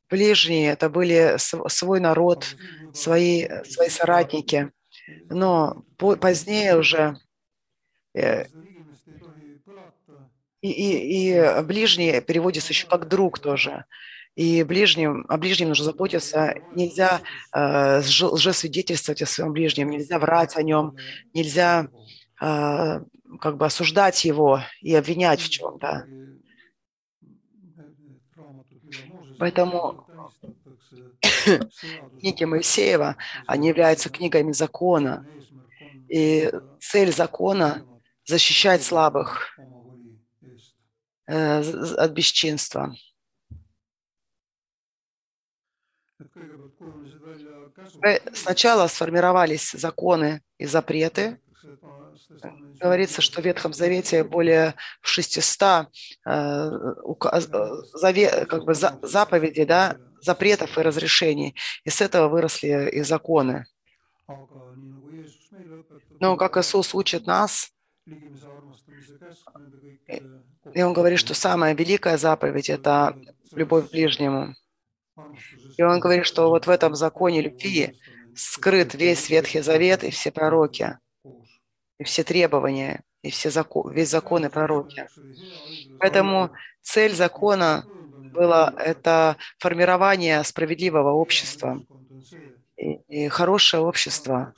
Ближние– 0.08 0.70
это 0.72 0.88
были 0.88 1.36
св- 1.36 1.70
свой 1.70 2.00
народ, 2.00 2.56
свои, 2.92 3.46
свои 3.64 3.88
соратники. 3.90 4.72
Но 5.28 5.84
по- 5.98 6.16
позднее 6.16 6.78
уже 6.78 7.16
э, 8.14 8.46
и, 10.62 10.70
и, 10.70 11.30
и 11.30 11.62
ближний 11.62 12.20
переводится 12.20 12.72
еще 12.72 12.86
как 12.86 13.08
друг 13.08 13.38
тоже. 13.38 13.84
И 14.36 14.62
ближним, 14.62 15.26
о 15.28 15.36
ближнем 15.38 15.68
нужно 15.68 15.84
заботиться. 15.84 16.54
Нельзя 16.74 17.20
э, 17.52 18.00
лже- 18.00 18.28
лжесвидетельствовать 18.28 19.22
о 19.22 19.26
своем 19.26 19.52
ближнем, 19.52 19.90
нельзя 19.90 20.18
врать 20.18 20.56
о 20.56 20.62
нем, 20.62 20.96
нельзя 21.34 21.88
э, 22.40 23.00
как 23.40 23.56
бы 23.56 23.66
осуждать 23.66 24.24
его 24.24 24.60
и 24.80 24.94
обвинять 24.94 25.40
в 25.40 25.48
чем-то. 25.48 26.06
Поэтому 29.38 30.06
Книги 32.20 32.44
Моисеева, 32.44 33.16
они 33.46 33.68
являются 33.68 34.10
книгами 34.10 34.52
закона. 34.52 35.26
И 36.08 36.50
цель 36.80 37.12
закона– 37.12 37.84
защищать 38.26 38.82
слабых 38.82 39.58
от 41.30 42.12
бесчинства. 42.12 42.94
Э, 48.02 48.18
Сначала 48.34 48.86
сформировались 48.88 49.72
законы 49.72 50.42
и 50.58 50.66
запреты. 50.66 51.40
Говорится, 52.80 53.20
что 53.20 53.42
в 53.42 53.44
Ветхом 53.44 53.72
Завете 53.72 54.24
более 54.24 54.74
600 55.02 55.88
э, 56.26 56.30
э, 56.30 57.14
как 58.46 58.64
бы 58.64 58.74
за- 58.74 58.98
заповедей, 59.02 59.64
да, 59.64 59.96
запретов 60.20 60.78
и 60.78 60.82
разрешений. 60.82 61.54
И 61.84 61.90
с 61.90 62.00
этого 62.00 62.28
выросли 62.28 62.90
и 62.90 63.02
законы. 63.02 63.66
Но, 66.20 66.36
как 66.36 66.56
Иисус 66.56 66.94
учит 66.94 67.26
нас, 67.26 67.72
И 70.74 70.82
он 70.82 70.92
говорит, 70.92 71.18
что 71.18 71.34
самая 71.34 71.74
великая 71.74 72.18
заповедь– 72.18 72.68
это 72.70 73.16
любовь 73.52 73.88
к 73.88 73.90
ближнему. 73.90 74.54
И 75.76 75.82
он 75.82 76.00
говорит, 76.00 76.26
что 76.26 76.48
вот 76.48 76.66
в 76.66 76.70
этом 76.70 76.94
законе 76.94 77.40
любви 77.40 77.98
скрыт 78.34 78.94
весь 78.94 79.28
Ветхий 79.28 79.60
Завет 79.60 80.04
и 80.04 80.10
все 80.10 80.30
пророки, 80.30 80.98
и 81.98 82.04
все 82.04 82.22
требования, 82.22 83.02
и 83.22 83.30
все 83.30 83.50
закон, 83.50 83.92
весь 83.92 84.10
закон 84.10 84.46
и 84.46 84.48
пророки. 84.48 85.08
Поэтому 85.98 86.50
цель 86.82 87.14
закона 87.14 87.84
была 88.32 88.72
это 88.78 89.36
формирование 89.58 90.42
справедливого 90.44 91.12
общества 91.12 91.82
и, 92.76 92.94
и 93.08 93.28
хорошее 93.28 93.82
общество, 93.82 94.54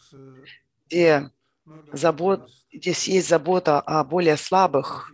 где 0.86 1.30
забот, 1.92 2.48
здесь 2.72 3.08
есть 3.08 3.28
забота 3.28 3.80
о 3.80 4.04
более 4.04 4.36
слабых, 4.36 5.12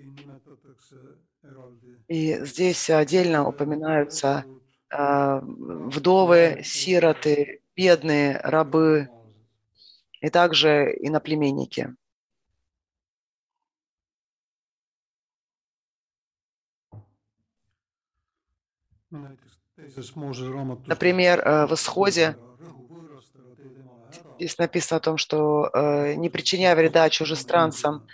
и 2.09 2.42
здесь 2.44 2.88
отдельно 2.88 3.47
упоминаются 3.47 4.44
э, 4.90 5.40
вдовы, 5.42 6.62
сироты, 6.64 7.61
бедные, 7.77 8.38
рабы 8.38 9.09
и 10.21 10.31
также 10.31 10.97
иноплеменники. 11.01 11.94
Например, 20.87 21.40
э, 21.40 21.66
в 21.66 21.75
Исходе 21.75 22.37
здесь 24.37 24.57
написано 24.57 24.97
о 24.97 25.01
том, 25.01 25.18
что 25.18 25.71
э, 25.73 26.14
не 26.14 26.31
причиняя 26.31 26.75
вреда 26.75 27.11
чужестранцам, 27.11 28.07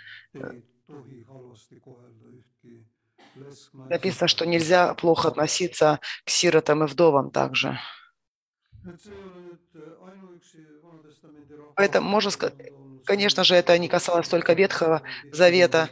написано, 3.89 4.27
что 4.27 4.45
нельзя 4.45 4.93
плохо 4.95 5.29
относиться 5.29 5.99
к 6.25 6.29
сиротам 6.29 6.83
и 6.83 6.87
вдовам 6.87 7.31
также. 7.31 7.79
Поэтому 11.75 12.09
можно 12.09 12.31
сказать, 12.31 12.55
конечно 13.03 13.43
же, 13.43 13.55
это 13.55 13.77
не 13.77 13.87
касалось 13.87 14.29
только 14.29 14.53
Ветхого 14.53 15.01
Завета, 15.31 15.89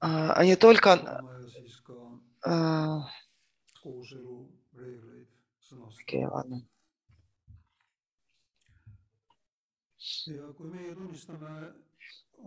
а, 0.00 0.32
а 0.34 0.44
не 0.44 0.56
только 0.56 1.22
а, 2.42 3.08
Окей, 6.00 6.24
ладно. 6.26 6.62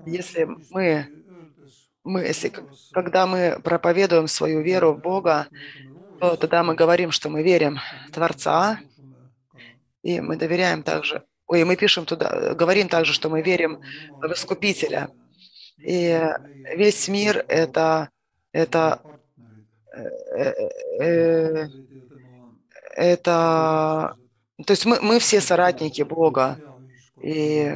Если 0.05 0.47
мы, 0.69 1.07
мы 2.03 2.21
если, 2.21 2.51
когда 2.91 3.25
мы 3.25 3.59
проповедуем 3.63 4.27
свою 4.27 4.61
веру 4.61 4.93
в 4.93 5.01
Бога, 5.01 5.47
то 6.19 6.35
тогда 6.35 6.63
мы 6.63 6.75
говорим, 6.75 7.11
что 7.11 7.29
мы 7.29 7.43
верим 7.43 7.79
Творца, 8.11 8.79
и 10.03 10.21
мы 10.21 10.37
доверяем 10.37 10.83
также, 10.83 11.23
ой, 11.47 11.63
мы 11.63 11.75
пишем 11.75 12.05
туда, 12.05 12.53
говорим 12.53 12.87
также, 12.89 13.13
что 13.13 13.29
мы 13.29 13.41
верим 13.41 13.81
в 14.21 14.31
Искупителя. 14.31 15.09
И 15.77 16.21
весь 16.75 17.07
мир– 17.07 17.43
это, 17.47 18.09
это, 18.51 19.01
э, 19.93 20.53
э, 21.01 21.67
это, 22.95 24.15
то 24.65 24.71
есть 24.71 24.85
мы, 24.85 25.01
мы 25.01 25.19
все 25.19 25.41
соратники 25.41 26.01
Бога. 26.01 26.59
И, 27.21 27.75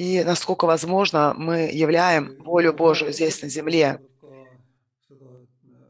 и 0.00 0.24
насколько 0.24 0.64
возможно, 0.64 1.34
мы 1.36 1.68
являем 1.70 2.42
волю 2.42 2.72
Божию 2.72 3.12
здесь 3.12 3.42
на 3.42 3.50
земле. 3.50 4.00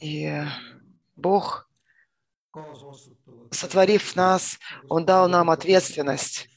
И 0.01 0.43
Бог, 1.15 1.71
сотворив 3.53 4.17
нас, 4.17 4.59
Он 4.89 5.05
дал 5.05 5.29
нам 5.29 5.49
ответственность, 5.49 6.49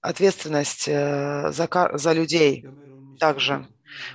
ответственность 0.00 0.86
э, 0.86 1.50
за, 1.50 1.68
за 1.94 2.12
людей 2.12 2.64
также. 3.18 3.66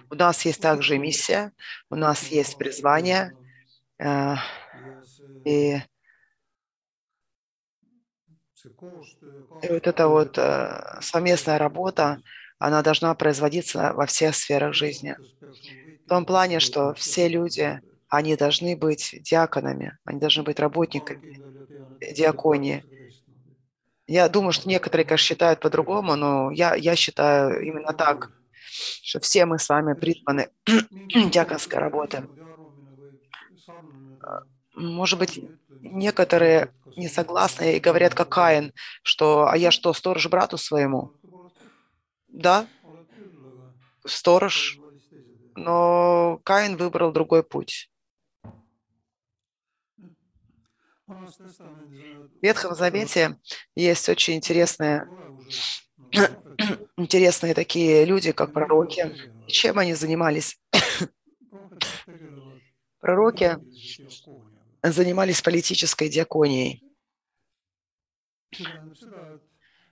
У 0.09 0.15
нас 0.15 0.45
есть 0.45 0.61
также 0.61 0.97
миссия, 0.97 1.51
у 1.89 1.95
нас 1.95 2.29
есть 2.29 2.57
призвание, 2.57 3.33
э, 3.99 4.35
и 5.43 5.81
и 9.61 9.67
вот 9.69 9.87
эта 9.87 10.07
вот 10.07 10.37
э, 10.37 10.97
совместная 11.01 11.57
работа, 11.57 12.21
она 12.59 12.81
должна 12.81 13.13
производиться 13.15 13.93
во 13.93 14.05
всех 14.05 14.35
сферах 14.35 14.73
жизни. 14.73 15.17
В 16.05 16.09
том 16.09 16.25
плане, 16.25 16.59
что 16.59 16.93
все 16.93 17.27
люди, 17.27 17.81
они 18.09 18.35
должны 18.35 18.75
быть 18.77 19.15
диаконами, 19.21 19.97
они 20.05 20.19
должны 20.19 20.43
быть 20.43 20.59
работниками 20.59 21.41
диаконии. 22.01 22.85
Я 24.07 24.27
думаю, 24.29 24.51
что 24.53 24.67
некоторые, 24.69 25.05
конечно, 25.05 25.25
считают 25.25 25.59
по-другому, 25.59 26.15
но 26.15 26.51
я, 26.51 26.75
я 26.75 26.95
считаю 26.95 27.61
именно 27.65 27.93
так, 27.93 28.31
что 29.03 29.19
все 29.19 29.45
мы 29.45 29.59
с 29.59 29.69
вами 29.69 29.93
призваны 29.93 30.49
диаконской 31.13 31.79
работы. 31.79 32.27
Может 34.75 35.19
быть, 35.19 35.39
некоторые 35.81 36.71
не 36.95 37.07
согласны 37.07 37.75
и 37.77 37.79
говорят, 37.79 38.13
как 38.13 38.29
Каин, 38.29 38.71
что 39.03 39.47
«а 39.47 39.57
я 39.57 39.71
что, 39.71 39.93
сторож 39.93 40.27
брату 40.27 40.57
своему?» 40.57 41.11
Да, 42.27 42.67
сторож, 44.05 44.81
но 45.55 46.39
Каин 46.45 46.77
выбрал 46.77 47.11
другой 47.11 47.43
путь. 47.43 47.89
В 52.41 52.45
Ветхом 52.45 52.75
Завете 52.75 53.37
есть 53.75 54.07
очень 54.09 54.35
интересные, 54.35 55.07
интересные 56.97 57.53
такие 57.53 58.05
люди, 58.05 58.31
как 58.31 58.53
пророки. 58.53 59.11
Чем 59.45 59.79
они 59.79 59.93
занимались? 59.93 60.57
Пророки 63.03 63.57
занимались 64.81 65.41
политической 65.41 66.07
диаконией. 66.09 66.83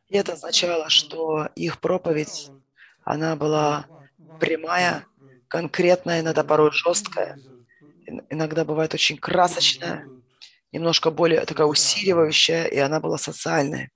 И 0.10 0.18
это 0.18 0.34
означало, 0.34 0.90
что 0.90 1.48
их 1.56 1.80
проповедь, 1.80 2.52
она 3.04 3.36
была 3.36 3.88
прямая, 4.38 5.08
конкретная, 5.48 6.22
иногда 6.22 6.44
порой 6.44 6.72
жесткая, 6.72 7.40
иногда 8.30 8.66
бывает 8.66 8.94
очень 8.94 9.18
красочная, 9.18 10.08
немножко 10.72 11.12
более 11.12 11.46
такая 11.46 11.68
усиливающая, 11.68 12.66
и 12.66 12.78
она 12.78 13.00
была 13.00 13.18
социальная. 13.18 13.92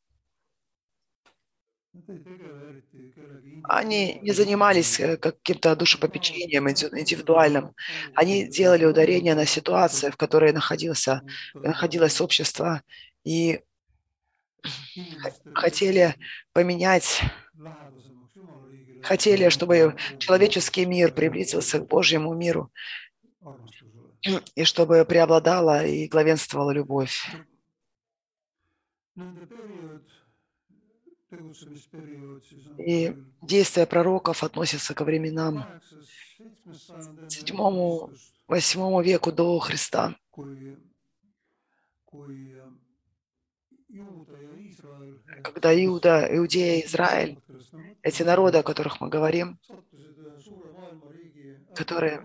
Они 3.67 4.19
не 4.21 4.31
занимались 4.31 4.99
э, 4.99 5.17
каким-то 5.17 5.75
душепопечением 5.75 6.69
индивидуальным. 6.69 7.73
Они 8.13 8.47
делали 8.47 8.85
ударение 8.85 9.35
на 9.35 9.45
ситуации, 9.45 10.09
в 10.09 10.17
которой 10.17 10.51
находился, 10.51 11.21
находилось 11.53 12.21
общество, 12.21 12.81
и 13.23 13.61
хотели 15.53 16.15
поменять, 16.53 17.21
хотели, 19.03 19.49
чтобы 19.49 19.95
человеческий 20.19 20.85
мир 20.85 21.13
приблизился 21.13 21.79
к 21.79 21.87
Божьему 21.87 22.33
миру, 22.33 22.71
и 24.55 24.63
чтобы 24.63 25.05
преобладала 25.05 25.85
и 25.85 26.07
главенствовала 26.07 26.71
любовь. 26.71 27.27
И 32.77 33.15
действия 33.41 33.85
пророков 33.85 34.43
относятся 34.43 34.93
ко 34.93 35.03
временам 35.03 35.65
седьмому, 37.29 38.11
восьмому 38.47 39.01
веку 39.01 39.31
до 39.31 39.59
Христа, 39.59 40.15
когда 45.43 45.73
Иуда, 45.85 46.27
Иудея 46.37 46.85
Израиль, 46.85 47.39
эти 48.01 48.23
народы, 48.23 48.59
о 48.59 48.63
которых 48.63 49.01
мы 49.01 49.09
говорим, 49.09 49.59
которые, 51.73 52.21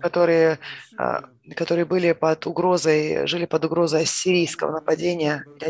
которые, 0.00 0.58
а, 0.96 1.28
которые 1.54 1.84
были 1.84 2.12
под 2.12 2.46
угрозой, 2.46 3.26
жили 3.26 3.46
под 3.46 3.64
угрозой 3.64 4.02
ассирийского 4.02 4.72
нападения 4.72 5.44
для 5.58 5.68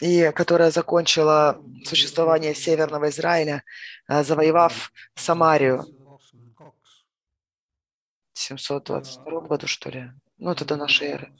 и 0.00 0.30
которая 0.32 0.70
закончила 0.70 1.60
существование 1.84 2.54
Северного 2.54 3.08
Израиля, 3.08 3.64
а, 4.06 4.22
завоевав 4.22 4.92
Самарию 5.14 5.84
в 8.32 8.38
722 8.38 9.40
году, 9.40 9.66
что 9.66 9.90
ли. 9.90 10.10
Ну, 10.38 10.50
это 10.50 10.64
до 10.64 10.76
нашей 10.76 11.08
эры. 11.08 11.32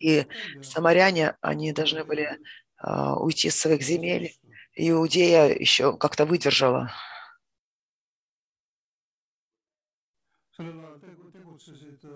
И 0.00 0.26
самаряне, 0.62 1.36
они 1.40 1.72
должны 1.72 2.04
были 2.04 2.38
а, 2.78 3.16
уйти 3.16 3.50
с 3.50 3.60
своих 3.60 3.82
земель. 3.82 4.34
Иудея 4.74 5.48
еще 5.48 5.96
как-то 5.96 6.26
выдержала. 6.26 6.90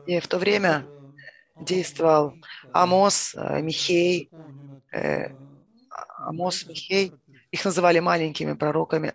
И 0.07 0.19
в 0.19 0.27
то 0.27 0.38
время 0.38 0.87
действовал 1.61 2.35
Амос, 2.73 3.35
э, 3.35 3.61
Михей, 3.61 4.31
Амос, 6.26 6.66
Михей. 6.66 7.14
Их 7.50 7.64
называли 7.64 7.98
маленькими 8.00 8.53
пророками. 8.55 9.14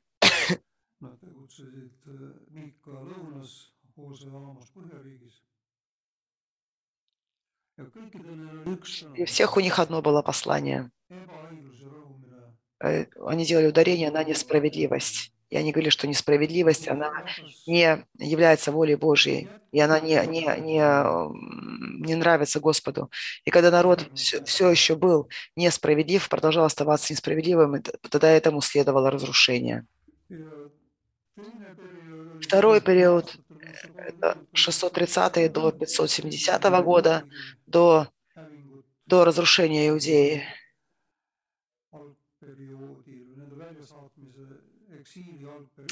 И 9.14 9.26
всех 9.26 9.58
у 9.58 9.60
них 9.62 9.80
одно 9.80 10.02
было 10.02 10.22
послание. 10.22 10.92
Э, 12.82 13.06
Они 13.28 13.46
делали 13.46 13.68
ударение 13.68 14.12
на 14.12 14.24
несправедливость. 14.24 15.34
И 15.50 15.58
они 15.58 15.72
говорили, 15.72 15.90
что 15.90 16.08
несправедливость, 16.08 16.88
она 16.88 17.26
не 17.68 18.04
является 18.18 18.72
волей 18.72 18.96
Божьей, 18.96 19.48
и 19.72 19.80
она 19.80 20.00
не, 20.00 20.16
не, 20.26 20.42
не, 20.60 22.06
не 22.06 22.16
нравится 22.16 22.60
Господу. 22.60 23.12
И 23.44 23.52
когда 23.52 23.70
народ 23.72 24.08
все, 24.16 24.44
все 24.44 24.70
еще 24.70 24.96
был 24.96 25.30
несправедлив, 25.56 26.28
продолжал 26.30 26.66
оставаться 26.66 27.14
несправедливым, 27.14 27.82
тогда 28.10 28.30
этому 28.30 28.62
следовало 28.62 29.12
разрушение. 29.12 29.86
Второй 32.42 32.82
период– 32.82 33.38
это 33.98 34.38
630 34.54 35.52
до 35.52 35.72
570 35.72 36.64
года, 36.84 37.24
до, 37.66 38.08
до 39.06 39.26
разрушения 39.26 39.90
Иудеи. 39.90 40.44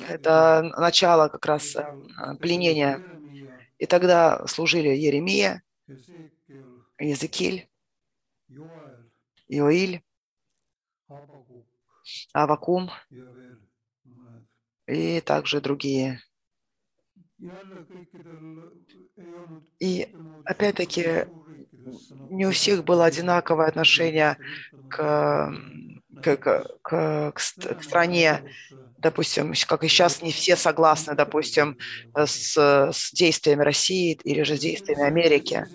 Это 0.01 0.63
начало 0.77 1.27
как 1.29 1.45
раз 1.45 1.75
э, 1.75 1.85
пленения. 2.39 3.01
И 3.77 3.85
тогда 3.85 4.45
служили 4.47 4.89
Еремия, 4.89 5.63
Иезекииль, 7.07 7.67
Иоиль, 9.55 9.95
Авакум 12.41 12.89
и 14.87 15.19
также 15.19 15.59
другие. 15.59 16.21
И 19.79 20.07
опять-таки, 20.45 21.25
не 22.29 22.45
у 22.47 22.51
всех 22.51 22.83
было 22.83 23.05
одинаковое 23.05 23.67
отношение 23.67 24.37
к, 24.87 25.51
к, 26.23 26.37
к, 26.37 26.65
к, 26.83 27.31
к 27.33 27.39
ст- 27.41 27.75
к 27.75 27.83
стране. 27.83 28.43
Допустим, 28.97 29.53
как 29.67 29.83
и 29.83 29.87
сейчас 29.89 30.21
не 30.21 30.31
все 30.31 30.55
согласны, 30.57 31.15
допустим, 31.15 31.77
с, 32.15 32.57
с 32.57 33.11
действиями 33.13 33.63
России 33.63 34.19
или 34.23 34.43
же 34.43 34.57
с 34.57 34.59
действиями 34.59 35.05
Америки. 35.07 35.67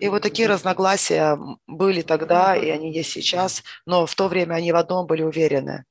И 0.00 0.08
вот 0.08 0.22
такие 0.22 0.48
разногласия 0.48 1.38
были 1.66 2.02
тогда, 2.02 2.56
и 2.56 2.68
они 2.70 2.92
есть 2.94 3.10
сейчас, 3.12 3.62
но 3.86 4.06
в 4.06 4.14
то 4.14 4.28
время 4.28 4.54
они 4.54 4.72
в 4.72 4.76
одном 4.76 5.06
были 5.06 5.22
уверены, 5.22 5.84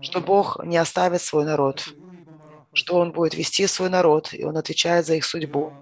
что 0.00 0.20
Бог 0.20 0.62
не 0.64 0.76
оставит 0.76 1.22
свой 1.22 1.44
народ, 1.46 1.94
что 2.72 2.96
Он 2.98 3.12
будет 3.12 3.34
вести 3.34 3.66
свой 3.66 3.90
народ, 3.90 4.32
и 4.34 4.44
Он 4.44 4.56
отвечает 4.56 5.06
за 5.06 5.14
их 5.16 5.24
судьбу. 5.24 5.76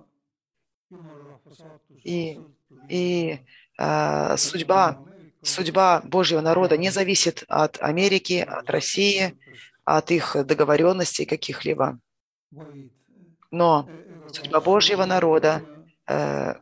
И, 2.05 2.45
и 2.89 3.39
а, 3.79 4.37
судьба, 4.37 5.01
судьба 5.43 6.01
Божьего 6.05 6.41
народа 6.41 6.77
не 6.77 6.91
зависит 6.91 7.45
от 7.49 7.81
Америки, 7.81 8.45
от 8.47 8.71
России, 8.71 9.39
от 9.85 10.11
их 10.11 10.37
договоренностей 10.45 11.25
каких-либо. 11.25 11.99
Но 13.51 13.89
судьба 14.33 14.61
Божьего 14.61 15.05
народа 15.05 15.63
э, 16.07 16.55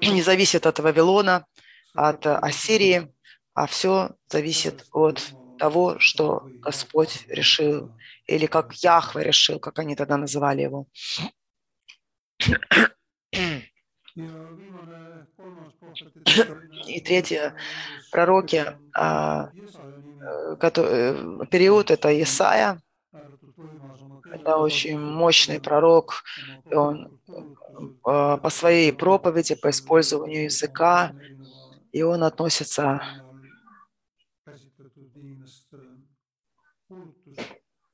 не 0.00 0.22
зависит 0.22 0.66
от 0.66 0.78
Вавилона, 0.78 1.46
от 1.94 2.26
Ассирии, 2.26 3.12
а 3.54 3.66
все 3.66 4.10
зависит 4.28 4.86
от 4.92 5.32
того, 5.58 5.98
что 5.98 6.48
Господь 6.60 7.26
решил, 7.28 7.90
или 8.26 8.46
как 8.46 8.72
Яхве 8.74 9.24
решил, 9.24 9.58
как 9.58 9.78
они 9.78 9.94
тогда 9.94 10.16
называли 10.16 10.62
его. 10.62 10.86
И 16.86 17.00
третье, 17.00 17.54
пророки, 18.10 18.66
а, 18.94 19.50
э, 20.20 20.56
кото- 20.60 20.82
э, 21.42 21.46
период 21.50 21.90
это 21.90 22.10
Исаия, 22.22 22.80
это 24.30 24.56
очень 24.56 24.98
мощный 24.98 25.60
пророк, 25.60 26.22
он 26.70 27.08
э, 28.06 28.38
по 28.42 28.50
своей 28.50 28.92
проповеди, 28.92 29.54
по 29.54 29.70
использованию 29.70 30.44
языка, 30.44 31.14
и 31.92 32.02
он 32.02 32.24
относится 32.24 33.02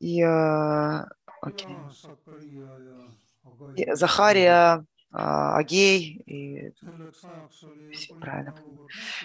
и, 0.01 0.21
э, 0.23 1.05
окей. 1.43 1.85
И 3.77 3.95
Захария, 3.95 4.85
Агей, 5.13 6.23
и 6.27 6.73
все 7.91 8.15
правильно. 8.19 8.55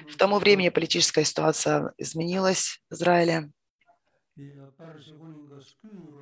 В 0.07 0.17
тому 0.17 0.39
времени 0.39 0.69
политическая 0.69 1.23
ситуация 1.25 1.93
изменилась 1.97 2.81
в 2.89 2.93
Израиле, 2.95 3.51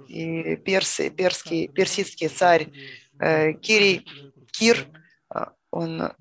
и 0.08 0.56
персы, 0.58 1.10
перский, 1.10 1.67
персидский 1.67 2.28
царь 2.28 2.69
э, 3.19 3.54
Кирий, 3.54 4.06
Кир, 4.52 4.89
а, 5.30 5.54
он 5.71 6.12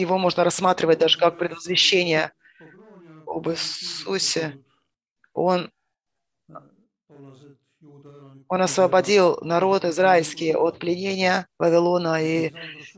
его 0.00 0.18
можно 0.18 0.44
рассматривать 0.44 0.98
даже 0.98 1.18
как 1.18 1.36
предвозвещение 1.36 2.32
об 3.26 3.48
Иисусе. 3.50 4.56
Он, 5.34 5.70
он 8.48 8.62
освободил 8.62 9.38
народ 9.42 9.84
израильский 9.84 10.54
от 10.54 10.78
пленения 10.78 11.46
Вавилона, 11.58 12.22
и 12.22 12.52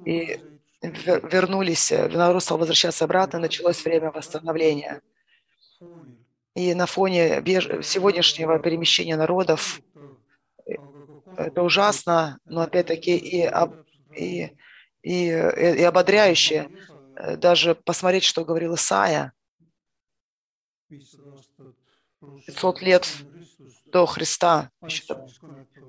и 0.05 0.39
вер- 0.83 1.29
вернулись, 1.33 1.91
э, 1.93 2.09
народ 2.09 2.43
стал 2.43 2.59
возвращаться 2.59 3.05
обратно, 3.05 3.41
началось 3.41 3.85
время 3.85 4.11
восстановления. 4.13 5.01
И 6.55 6.75
на 6.75 6.87
фоне 6.87 7.41
сегодняшнего 7.83 8.59
перемещения 8.59 9.17
народов 9.17 9.81
это 11.37 11.63
ужасно, 11.63 12.39
но 12.45 12.63
опять-таки 12.63 13.17
и, 13.17 13.51
и, 14.17 14.53
и, 15.03 15.29
и 15.29 15.83
ободряюще 15.83 16.69
э, 17.17 17.37
даже 17.37 17.75
посмотреть, 17.75 18.25
что 18.25 18.45
говорил 18.45 18.75
Исаия 18.75 19.33
500 20.89 22.83
лет 22.83 23.09
до 23.87 24.07
Христа. 24.07 24.71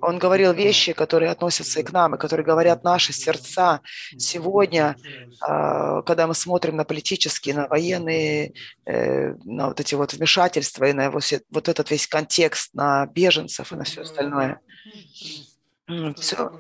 Он 0.02 0.20
говорил 0.20 0.54
вещи, 0.54 0.94
которые 0.94 1.32
относятся 1.32 1.80
и 1.80 1.84
к 1.84 1.92
нам, 1.92 2.16
и 2.16 2.18
которые 2.18 2.46
говорят 2.46 2.84
наши 2.84 3.14
сердца. 3.14 3.82
Сегодня, 4.18 4.96
а, 5.42 6.02
когда 6.04 6.28
мы 6.28 6.36
смотрим 6.36 6.76
на 6.76 6.84
политические, 6.84 7.56
на 7.56 7.68
военные, 7.68 8.54
э, 8.86 9.34
на 9.44 9.68
вот 9.68 9.80
эти 9.80 9.96
вот 9.96 10.14
вмешательства 10.14 10.86
и 10.86 10.94
на 10.94 11.12
вот 11.12 11.70
этот 11.70 11.92
весь 11.92 12.08
контекст, 12.08 12.74
на 12.74 13.06
беженцев 13.08 13.72
и 13.72 13.76
на 13.76 13.84
все 13.84 14.02
остальное. 14.02 14.60
Все, 16.18 16.52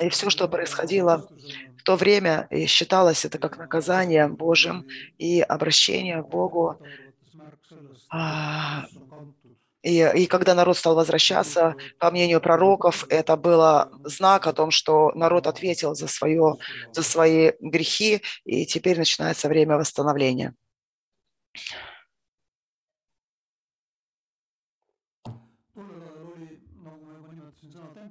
и 0.00 0.08
все, 0.08 0.30
что 0.30 0.48
происходило 0.48 1.28
в 1.76 1.82
то 1.82 1.96
время, 1.96 2.46
и 2.50 2.66
считалось 2.66 3.24
это 3.24 3.38
как 3.38 3.58
наказание 3.58 4.28
Божьим 4.28 4.86
и 5.18 5.40
обращение 5.40 6.22
к 6.22 6.28
Богу. 6.28 6.78
И, 9.84 10.00
и 10.16 10.26
когда 10.26 10.54
народ 10.54 10.78
стал 10.78 10.94
возвращаться, 10.94 11.76
по 11.98 12.10
мнению 12.10 12.40
пророков, 12.40 13.04
это 13.10 13.36
было 13.36 13.90
знак 14.04 14.46
о 14.46 14.54
том, 14.54 14.70
что 14.70 15.12
народ 15.14 15.46
ответил 15.46 15.94
за, 15.94 16.08
свое, 16.08 16.56
за 16.92 17.02
свои 17.02 17.52
грехи, 17.60 18.22
и 18.44 18.64
теперь 18.64 18.96
начинается 18.96 19.46
время 19.46 19.76
восстановления. 19.76 20.54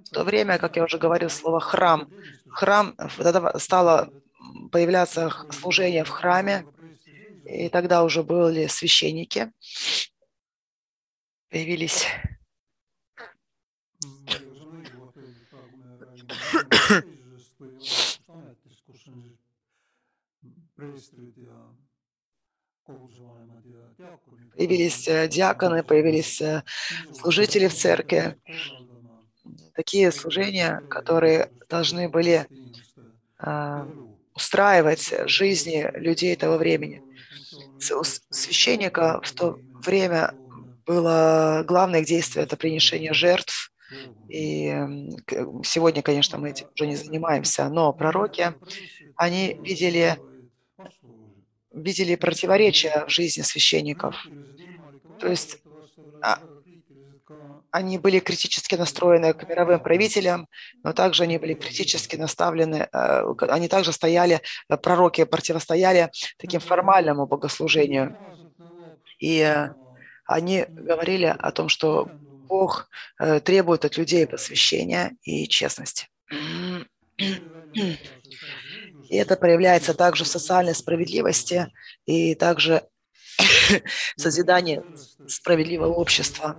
В 0.04 0.10
то 0.14 0.24
время, 0.24 0.60
как 0.60 0.76
я 0.76 0.84
уже 0.84 1.00
говорил, 1.00 1.32
слово 1.32 1.60
«храм», 1.60 2.08
храм, 2.52 2.96
тогда 3.18 3.58
стало 3.58 4.10
появляться 4.72 5.32
служение 5.50 6.04
в 6.04 6.10
храме, 6.10 6.66
И 7.46 7.68
тогда 7.70 8.04
уже 8.04 8.24
были 8.24 8.68
священники, 8.68 9.52
появились 11.54 12.08
появились 24.56 25.08
э, 25.08 25.28
диаконы, 25.28 25.84
появились 25.84 26.42
э, 26.42 26.64
служители 27.14 27.68
в 27.68 27.74
церкви. 27.76 28.36
Такие 29.76 30.12
служения, 30.12 30.82
которые 30.90 31.52
должны 31.70 32.10
были 32.10 32.48
а, 33.40 33.88
устраивать 34.36 35.14
жизни 35.26 35.90
людей 35.96 36.36
того 36.36 36.58
времени. 36.58 37.02
Священника 38.30 39.20
в 39.24 39.32
то 39.32 39.60
время 39.86 40.34
было 40.86 41.64
главное 41.68 42.04
действие– 42.04 42.44
это 42.46 42.58
принесение 42.58 43.14
жертв. 43.14 43.72
И 44.28 44.74
сегодня, 45.64 46.02
конечно, 46.02 46.38
мы 46.38 46.50
этим 46.50 46.68
уже 46.74 46.88
не 46.88 46.96
занимаемся, 46.96 47.70
но 47.70 47.94
пророки, 47.94 48.54
они 49.16 49.60
видели, 49.62 50.18
видели 51.72 52.16
противоречия 52.16 53.06
в 53.06 53.10
жизни 53.10 53.44
священников. 53.44 54.16
То 55.20 55.28
есть 55.28 55.60
а, 56.22 56.40
они 57.74 57.98
были 57.98 58.20
критически 58.20 58.76
настроены 58.76 59.34
к 59.34 59.50
мировым 59.50 59.80
правителям, 59.80 60.48
но 60.84 60.94
также 60.94 61.24
они 61.24 61.40
были 61.40 61.56
критически 61.56 62.16
наставлены, 62.16 62.88
э, 62.92 63.24
они 63.50 63.68
также 63.68 63.92
стояли, 63.92 64.42
э, 64.70 64.78
пророки 64.78 65.24
противостояли 65.24 66.12
таким 66.38 66.60
формальному 66.60 67.26
богослужению. 67.26 68.16
И 69.18 69.40
э, 69.40 69.74
они 70.26 70.66
говорили 70.68 71.26
о 71.26 71.52
том, 71.52 71.70
что 71.70 72.10
Бог 72.48 72.90
э, 73.20 73.40
требует 73.40 73.86
от 73.86 73.98
людей 73.98 74.28
посвящения 74.28 75.16
и 75.24 75.48
честности. 75.48 76.08
И 79.10 79.16
это 79.16 79.36
проявляется 79.36 79.94
также 79.94 80.24
в 80.24 80.28
социальной 80.28 80.76
справедливости 80.76 81.72
и 82.06 82.36
также 82.36 82.84
в 84.18 84.22
созидании 84.22 84.82
справедливого 85.28 85.94
общества. 85.94 86.58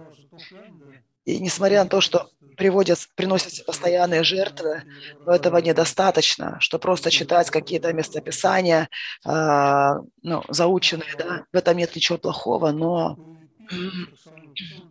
И 1.24 1.38
несмотря 1.38 1.82
на 1.82 1.88
то, 1.88 2.00
что 2.00 2.30
приводят, 2.56 2.98
приносят 3.16 3.64
постоянные 3.66 4.22
жертвы, 4.22 4.82
но 5.24 5.34
этого 5.34 5.58
недостаточно, 5.58 6.56
что 6.60 6.78
просто 6.78 7.10
читать 7.10 7.50
какие-то 7.50 7.92
местописания, 7.92 8.88
а, 9.24 9.96
ну, 10.22 10.44
заученные, 10.48 11.14
да, 11.18 11.44
в 11.52 11.56
этом 11.56 11.76
нет 11.76 11.94
ничего 11.96 12.18
плохого, 12.18 12.70
но, 12.70 13.16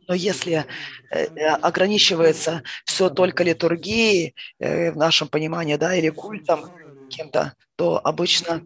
но 0.08 0.14
если 0.14 0.66
э, 1.12 1.26
э, 1.36 1.48
ограничивается 1.62 2.64
все 2.86 3.10
только 3.10 3.44
литургией, 3.44 4.36
э, 4.60 4.92
в 4.92 4.98
нашем 4.98 5.28
понимании, 5.28 5.76
да, 5.76 5.96
или 5.96 6.10
культом 6.10 6.70
кем-то, 7.08 7.54
то 7.76 8.00
обычно 8.04 8.64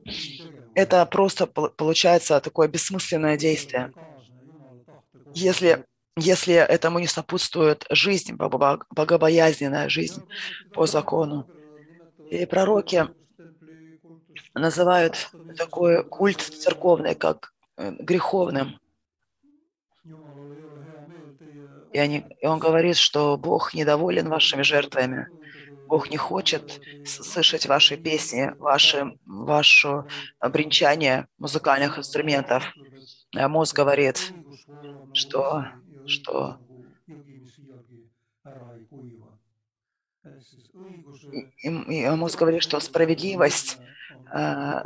это 0.74 1.06
просто 1.06 1.48
пол- 1.48 1.70
получается 1.70 2.40
такое 2.42 2.68
бессмысленное 2.68 3.38
действие. 3.38 3.92
Если, 5.34 5.86
если 6.18 6.54
этому 6.56 7.00
не 7.00 7.08
сопутствует 7.08 7.86
жизнь, 7.90 8.34
богобо- 8.34 8.84
богобоязненная 8.90 9.90
жизнь 9.90 10.24
по 10.72 10.86
закону. 10.88 11.48
И 12.30 12.46
пророки 12.46 13.08
называют 14.54 15.30
такой 15.58 16.04
культ 16.04 16.42
церковный 16.42 17.16
как 17.16 17.54
греховным. 17.78 18.80
И, 21.92 22.00
они, 22.00 22.26
и 22.42 22.46
он 22.48 22.60
говорит, 22.60 22.98
что 22.98 23.38
Бог 23.38 23.74
недоволен 23.74 24.30
вашими 24.30 24.62
жертвами. 24.62 25.30
Бог 25.88 26.10
не 26.10 26.18
хочет 26.18 26.80
слышать 27.04 27.66
ваши 27.68 27.98
песни, 27.98 28.54
ваши, 28.60 29.06
ваше 29.26 30.06
бренчание 30.42 31.28
музыкальных 31.38 31.98
инструментов. 32.00 32.64
А 33.36 33.48
мозг 33.50 33.76
говорит, 33.76 34.34
что, 35.12 35.66
что 36.06 36.60
и, 41.32 41.68
и 41.68 42.10
мозг 42.10 42.40
говорит, 42.40 42.64
что 42.64 42.80
справедливость, 42.80 43.80
э, 44.34 44.38
э, 44.40 44.84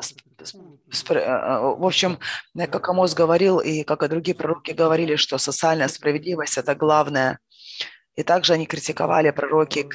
в 0.91 1.85
общем, 1.85 2.19
э, 2.55 2.67
как 2.67 2.89
Амос 2.89 3.13
говорил, 3.13 3.59
и 3.59 3.83
как 3.83 4.03
и 4.03 4.07
другие 4.07 4.35
пророки 4.35 4.71
говорили, 4.71 5.15
что 5.15 5.37
социальная 5.37 5.87
справедливость– 5.87 6.57
это 6.59 6.75
главное. 6.75 7.39
И 8.15 8.23
также 8.23 8.53
они 8.53 8.65
критиковали 8.65 9.31
пророки 9.31 9.87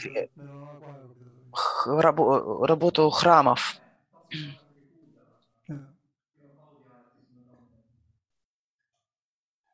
работу 1.86 3.10
храмов. 3.10 3.76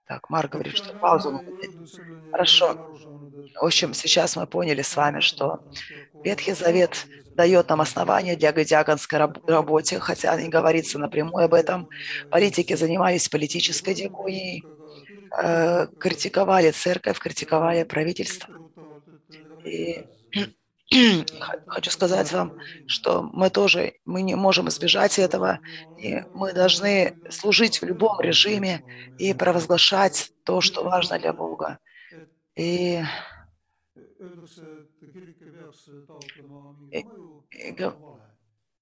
Так, 0.06 0.28
Марк 0.28 0.52
говорит, 0.52 0.76
что 0.76 0.92
паузу. 0.94 1.40
Хорошо. 2.30 2.74
В 3.54 3.64
общем, 3.64 3.94
сейчас 3.94 4.36
мы 4.36 4.46
поняли 4.46 4.82
с 4.82 4.96
вами, 4.96 5.20
что 5.20 5.60
Ветхий 6.22 6.52
Завет 6.54 7.06
дает 7.34 7.68
нам 7.68 7.80
основания 7.80 8.36
для 8.36 8.52
диаконской 8.52 9.18
раб- 9.18 9.38
работе, 9.46 9.98
хотя 10.00 10.40
не 10.40 10.48
говорится 10.48 10.98
напрямую 10.98 11.44
об 11.46 11.54
этом. 11.54 11.88
Политики 12.30 12.74
занимались 12.76 13.28
политической 13.28 13.94
диаконией, 13.94 14.66
э, 15.42 15.88
критиковали 15.98 16.70
церковь, 16.72 17.18
критиковали 17.18 17.84
правительство. 17.84 18.48
И 19.64 20.06
хочу 21.66 21.90
сказать 21.90 22.30
вам, 22.32 22.54
что 22.86 23.22
мы 23.22 23.50
тоже 23.50 23.94
мы 24.04 24.22
не 24.22 24.34
можем 24.34 24.68
избежать 24.68 25.18
этого, 25.18 25.60
и 25.96 26.22
мы 26.32 26.52
должны 26.52 27.14
служить 27.30 27.80
в 27.80 27.84
любом 27.84 28.20
режиме 28.20 28.82
и 29.16 29.32
провозглашать 29.34 30.32
то, 30.44 30.60
что 30.60 30.84
важно 30.84 31.18
для 31.18 31.32
Бога. 31.32 31.78
И 32.56 33.02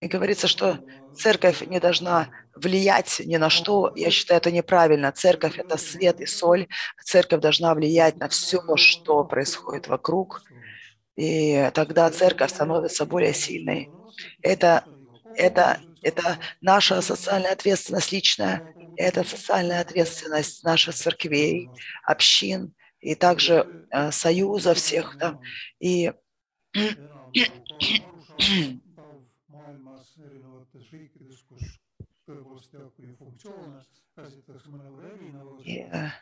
говорится, 0.09 0.49
что 0.49 0.81
церковь 1.15 1.63
не 1.63 1.81
должна 1.81 2.31
влиять 2.55 3.21
ни 3.25 3.37
на 3.37 3.51
что. 3.51 3.93
Я 3.97 4.11
считаю, 4.11 4.39
это 4.39 4.51
неправильно. 4.51 5.13
Церковь– 5.13 5.59
это 5.59 5.77
свет 5.77 6.21
и 6.21 6.27
соль. 6.27 6.69
Церковь 7.05 7.41
должна 7.41 7.75
влиять 7.75 8.17
на 8.17 8.29
все, 8.29 8.63
что 8.77 9.25
происходит 9.25 9.89
вокруг. 9.89 10.43
И 11.17 11.71
тогда 11.75 12.11
церковь 12.11 12.51
становится 12.51 13.05
более 13.05 13.35
сильной. 13.35 13.91
Это, 14.43 14.85
это, 15.37 15.81
это 16.03 16.39
наша 16.61 17.03
социальная 17.03 17.53
ответственность 17.53 18.13
личная, 18.13 18.75
это 18.97 19.25
социальная 19.25 19.81
ответственность 19.81 20.65
наших 20.65 20.95
церквей, 20.95 21.69
общин 22.05 22.75
и 23.01 23.15
также 23.15 23.67
э, 23.91 24.11
союза 24.13 24.75
всех. 24.75 25.17
Да. 25.21 25.39
И 25.81 26.13
maailmas 35.61 36.13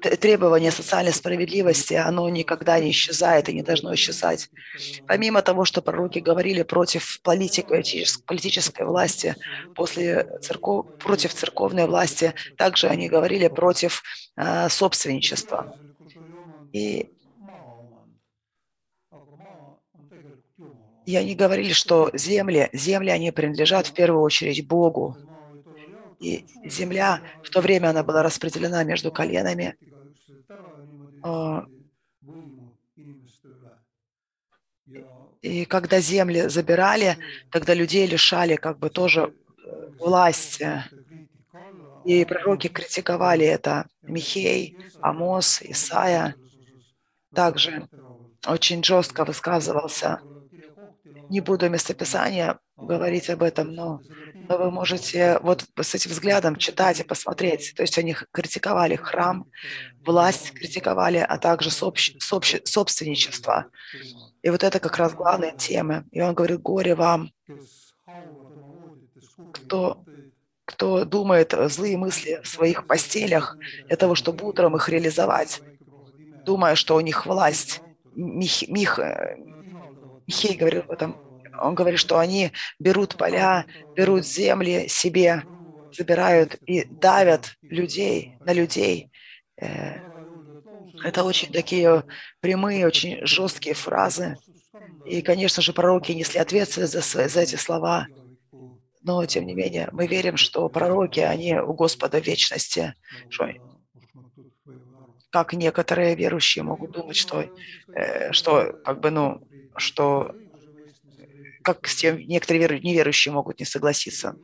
требование 0.00 0.70
социальной 0.70 1.12
справедливости, 1.12 1.94
оно 1.94 2.28
никогда 2.30 2.80
не 2.80 2.90
исчезает 2.90 3.48
и 3.48 3.52
не 3.52 3.62
должно 3.62 3.94
исчезать. 3.94 4.48
Помимо 5.06 5.42
того, 5.42 5.64
что 5.64 5.82
пророки 5.82 6.20
говорили 6.20 6.62
против 6.62 7.20
политики, 7.22 7.66
политической 8.26 8.86
власти, 8.86 9.36
после 9.74 10.26
церков, 10.40 10.86
против 10.98 11.34
церковной 11.34 11.86
власти, 11.86 12.34
также 12.56 12.88
они 12.88 13.08
говорили 13.08 13.48
против 13.48 14.02
э, 14.36 14.68
собственничества. 14.70 15.76
И 16.72 17.10
и 21.06 21.16
они 21.16 21.34
говорили, 21.34 21.72
что 21.72 22.10
земли, 22.14 22.68
земли, 22.72 23.10
они 23.10 23.32
принадлежат 23.32 23.88
в 23.88 23.92
первую 23.92 24.22
очередь 24.22 24.66
Богу. 24.66 25.16
И 26.20 26.46
земля, 26.64 27.22
в 27.42 27.50
то 27.50 27.60
время 27.62 27.90
она 27.90 28.04
была 28.04 28.22
распределена 28.22 28.84
между 28.84 29.12
коленами. 29.12 29.76
А, 31.22 31.66
И 35.42 35.64
когда 35.64 36.00
земли 36.00 36.48
забирали, 36.48 37.18
тогда 37.50 37.74
людей 37.74 38.06
лишали 38.06 38.56
как 38.56 38.78
бы 38.78 38.90
тоже 38.90 39.32
э, 39.64 39.88
власти. 39.98 40.84
И 42.04 42.24
пророки 42.24 42.68
критиковали 42.68 43.46
это. 43.46 43.86
Михей, 44.06 44.76
Амос, 45.00 45.62
Исаия 45.62 46.36
также 47.34 47.88
очень 48.46 48.84
жестко 48.84 49.24
высказывался. 49.24 50.22
Не 51.28 51.40
буду 51.40 51.68
местописания 51.70 52.58
говорить 52.80 53.30
об 53.30 53.42
этом, 53.42 53.74
но, 53.74 54.00
но 54.48 54.58
вы 54.58 54.70
можете 54.70 55.38
вот 55.42 55.64
с 55.80 55.94
этим 55.94 56.10
взглядом 56.10 56.56
читать 56.56 57.00
и 57.00 57.04
посмотреть. 57.04 57.74
То 57.76 57.82
есть 57.82 57.98
они 57.98 58.16
критиковали 58.32 58.96
храм, 58.96 59.46
власть 60.04 60.52
критиковали, 60.52 61.18
а 61.18 61.38
также 61.38 61.70
сообщ, 61.70 62.12
сообщ, 62.18 62.56
собственничество. 62.64 63.66
И 64.42 64.50
вот 64.50 64.64
это 64.64 64.80
как 64.80 64.96
раз 64.96 65.14
главные 65.14 65.54
темы. 65.56 66.04
И 66.10 66.20
он 66.20 66.34
говорит, 66.34 66.60
горе 66.60 66.94
вам, 66.94 67.30
кто, 69.52 70.04
кто 70.64 71.04
думает 71.04 71.54
злые 71.68 71.96
мысли 71.96 72.40
в 72.42 72.48
своих 72.48 72.86
постелях 72.86 73.56
для 73.86 73.96
того, 73.96 74.14
чтобы 74.14 74.46
утром 74.46 74.76
их 74.76 74.88
реализовать, 74.88 75.60
думая, 76.44 76.74
что 76.74 76.96
у 76.96 77.00
них 77.00 77.26
власть. 77.26 77.80
Мих, 78.14 78.68
Мих, 78.68 78.98
Михей 80.26 80.56
говорил 80.56 80.82
об 80.82 80.90
этом. 80.90 81.29
Он 81.58 81.74
говорит, 81.74 81.98
что 81.98 82.18
они 82.18 82.52
берут 82.78 83.16
поля, 83.16 83.66
берут 83.94 84.26
земли 84.26 84.86
себе, 84.88 85.44
забирают 85.96 86.56
и 86.66 86.86
давят 86.90 87.56
людей 87.68 88.36
на 88.44 88.52
людей. 88.52 89.10
Э, 89.60 90.00
это 91.04 91.24
очень 91.24 91.52
такие 91.52 92.04
прямые, 92.40 92.86
очень 92.86 93.24
жесткие 93.26 93.74
фразы. 93.74 94.36
И, 95.04 95.22
конечно 95.22 95.62
же, 95.62 95.72
пророки 95.72 96.12
несли 96.12 96.40
ответственность 96.40 96.92
за, 96.92 97.02
свои, 97.02 97.28
за 97.28 97.40
эти 97.40 97.56
слова. 97.56 98.08
Но, 99.02 99.24
тем 99.26 99.46
не 99.46 99.54
менее, 99.54 99.88
мы 99.92 100.06
верим, 100.06 100.36
что 100.36 100.68
пророки, 100.68 101.20
они 101.20 101.54
у 101.58 101.72
Господа 101.72 102.18
вечности. 102.18 102.94
Что, 103.28 103.48
как 105.30 105.52
некоторые 105.52 106.14
верующие 106.14 106.64
могут 106.64 106.92
думать, 106.92 107.16
что, 107.16 107.44
э, 107.94 108.32
что 108.32 108.72
как 108.84 109.00
бы, 109.00 109.10
ну, 109.10 109.40
что 109.76 110.32
как 111.74 111.88
с 111.88 111.96
тем 111.96 112.18
некоторые 112.18 112.80
неверующие 112.80 113.32
могут 113.32 113.60
не 113.60 113.66
согласиться. 113.66 114.36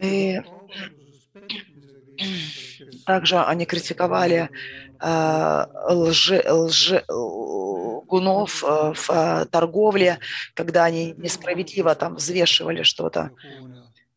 И 0.00 0.40
также 3.06 3.40
они 3.40 3.66
критиковали 3.66 4.48
э, 5.00 5.64
лжи, 5.88 6.44
лжи, 6.48 7.04
гунов 7.08 8.62
э, 8.62 8.92
в 8.94 9.10
э, 9.10 9.46
торговле, 9.46 10.18
когда 10.54 10.84
они 10.84 11.14
несправедливо 11.18 11.94
там 11.94 12.16
взвешивали 12.16 12.82
что-то. 12.82 13.30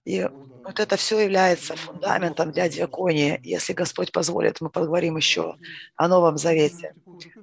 И 0.05 0.27
вот 0.63 0.79
это 0.79 0.97
все 0.97 1.19
является 1.19 1.75
фундаментом 1.75 2.51
для 2.51 2.69
диаконии. 2.69 3.39
Если 3.43 3.73
Господь 3.73 4.11
позволит, 4.11 4.61
мы 4.61 4.69
поговорим 4.69 5.17
еще 5.17 5.55
о 5.95 6.07
Новом 6.07 6.37
Завете. 6.37 6.93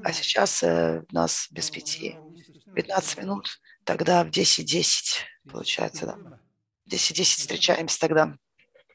А 0.02 0.12
сейчас 0.12 0.62
э, 0.62 1.02
нас 1.10 1.48
без 1.50 1.70
пяти. 1.70 2.16
15 2.74 3.18
минут, 3.18 3.60
тогда 3.84 4.24
в 4.24 4.28
10.10, 4.28 4.64
10, 4.64 5.26
получается, 5.50 6.06
да. 6.06 6.16
В 6.86 6.92
10.10 6.92 7.14
10 7.14 7.38
встречаемся 7.38 8.00
тогда. 8.00 8.36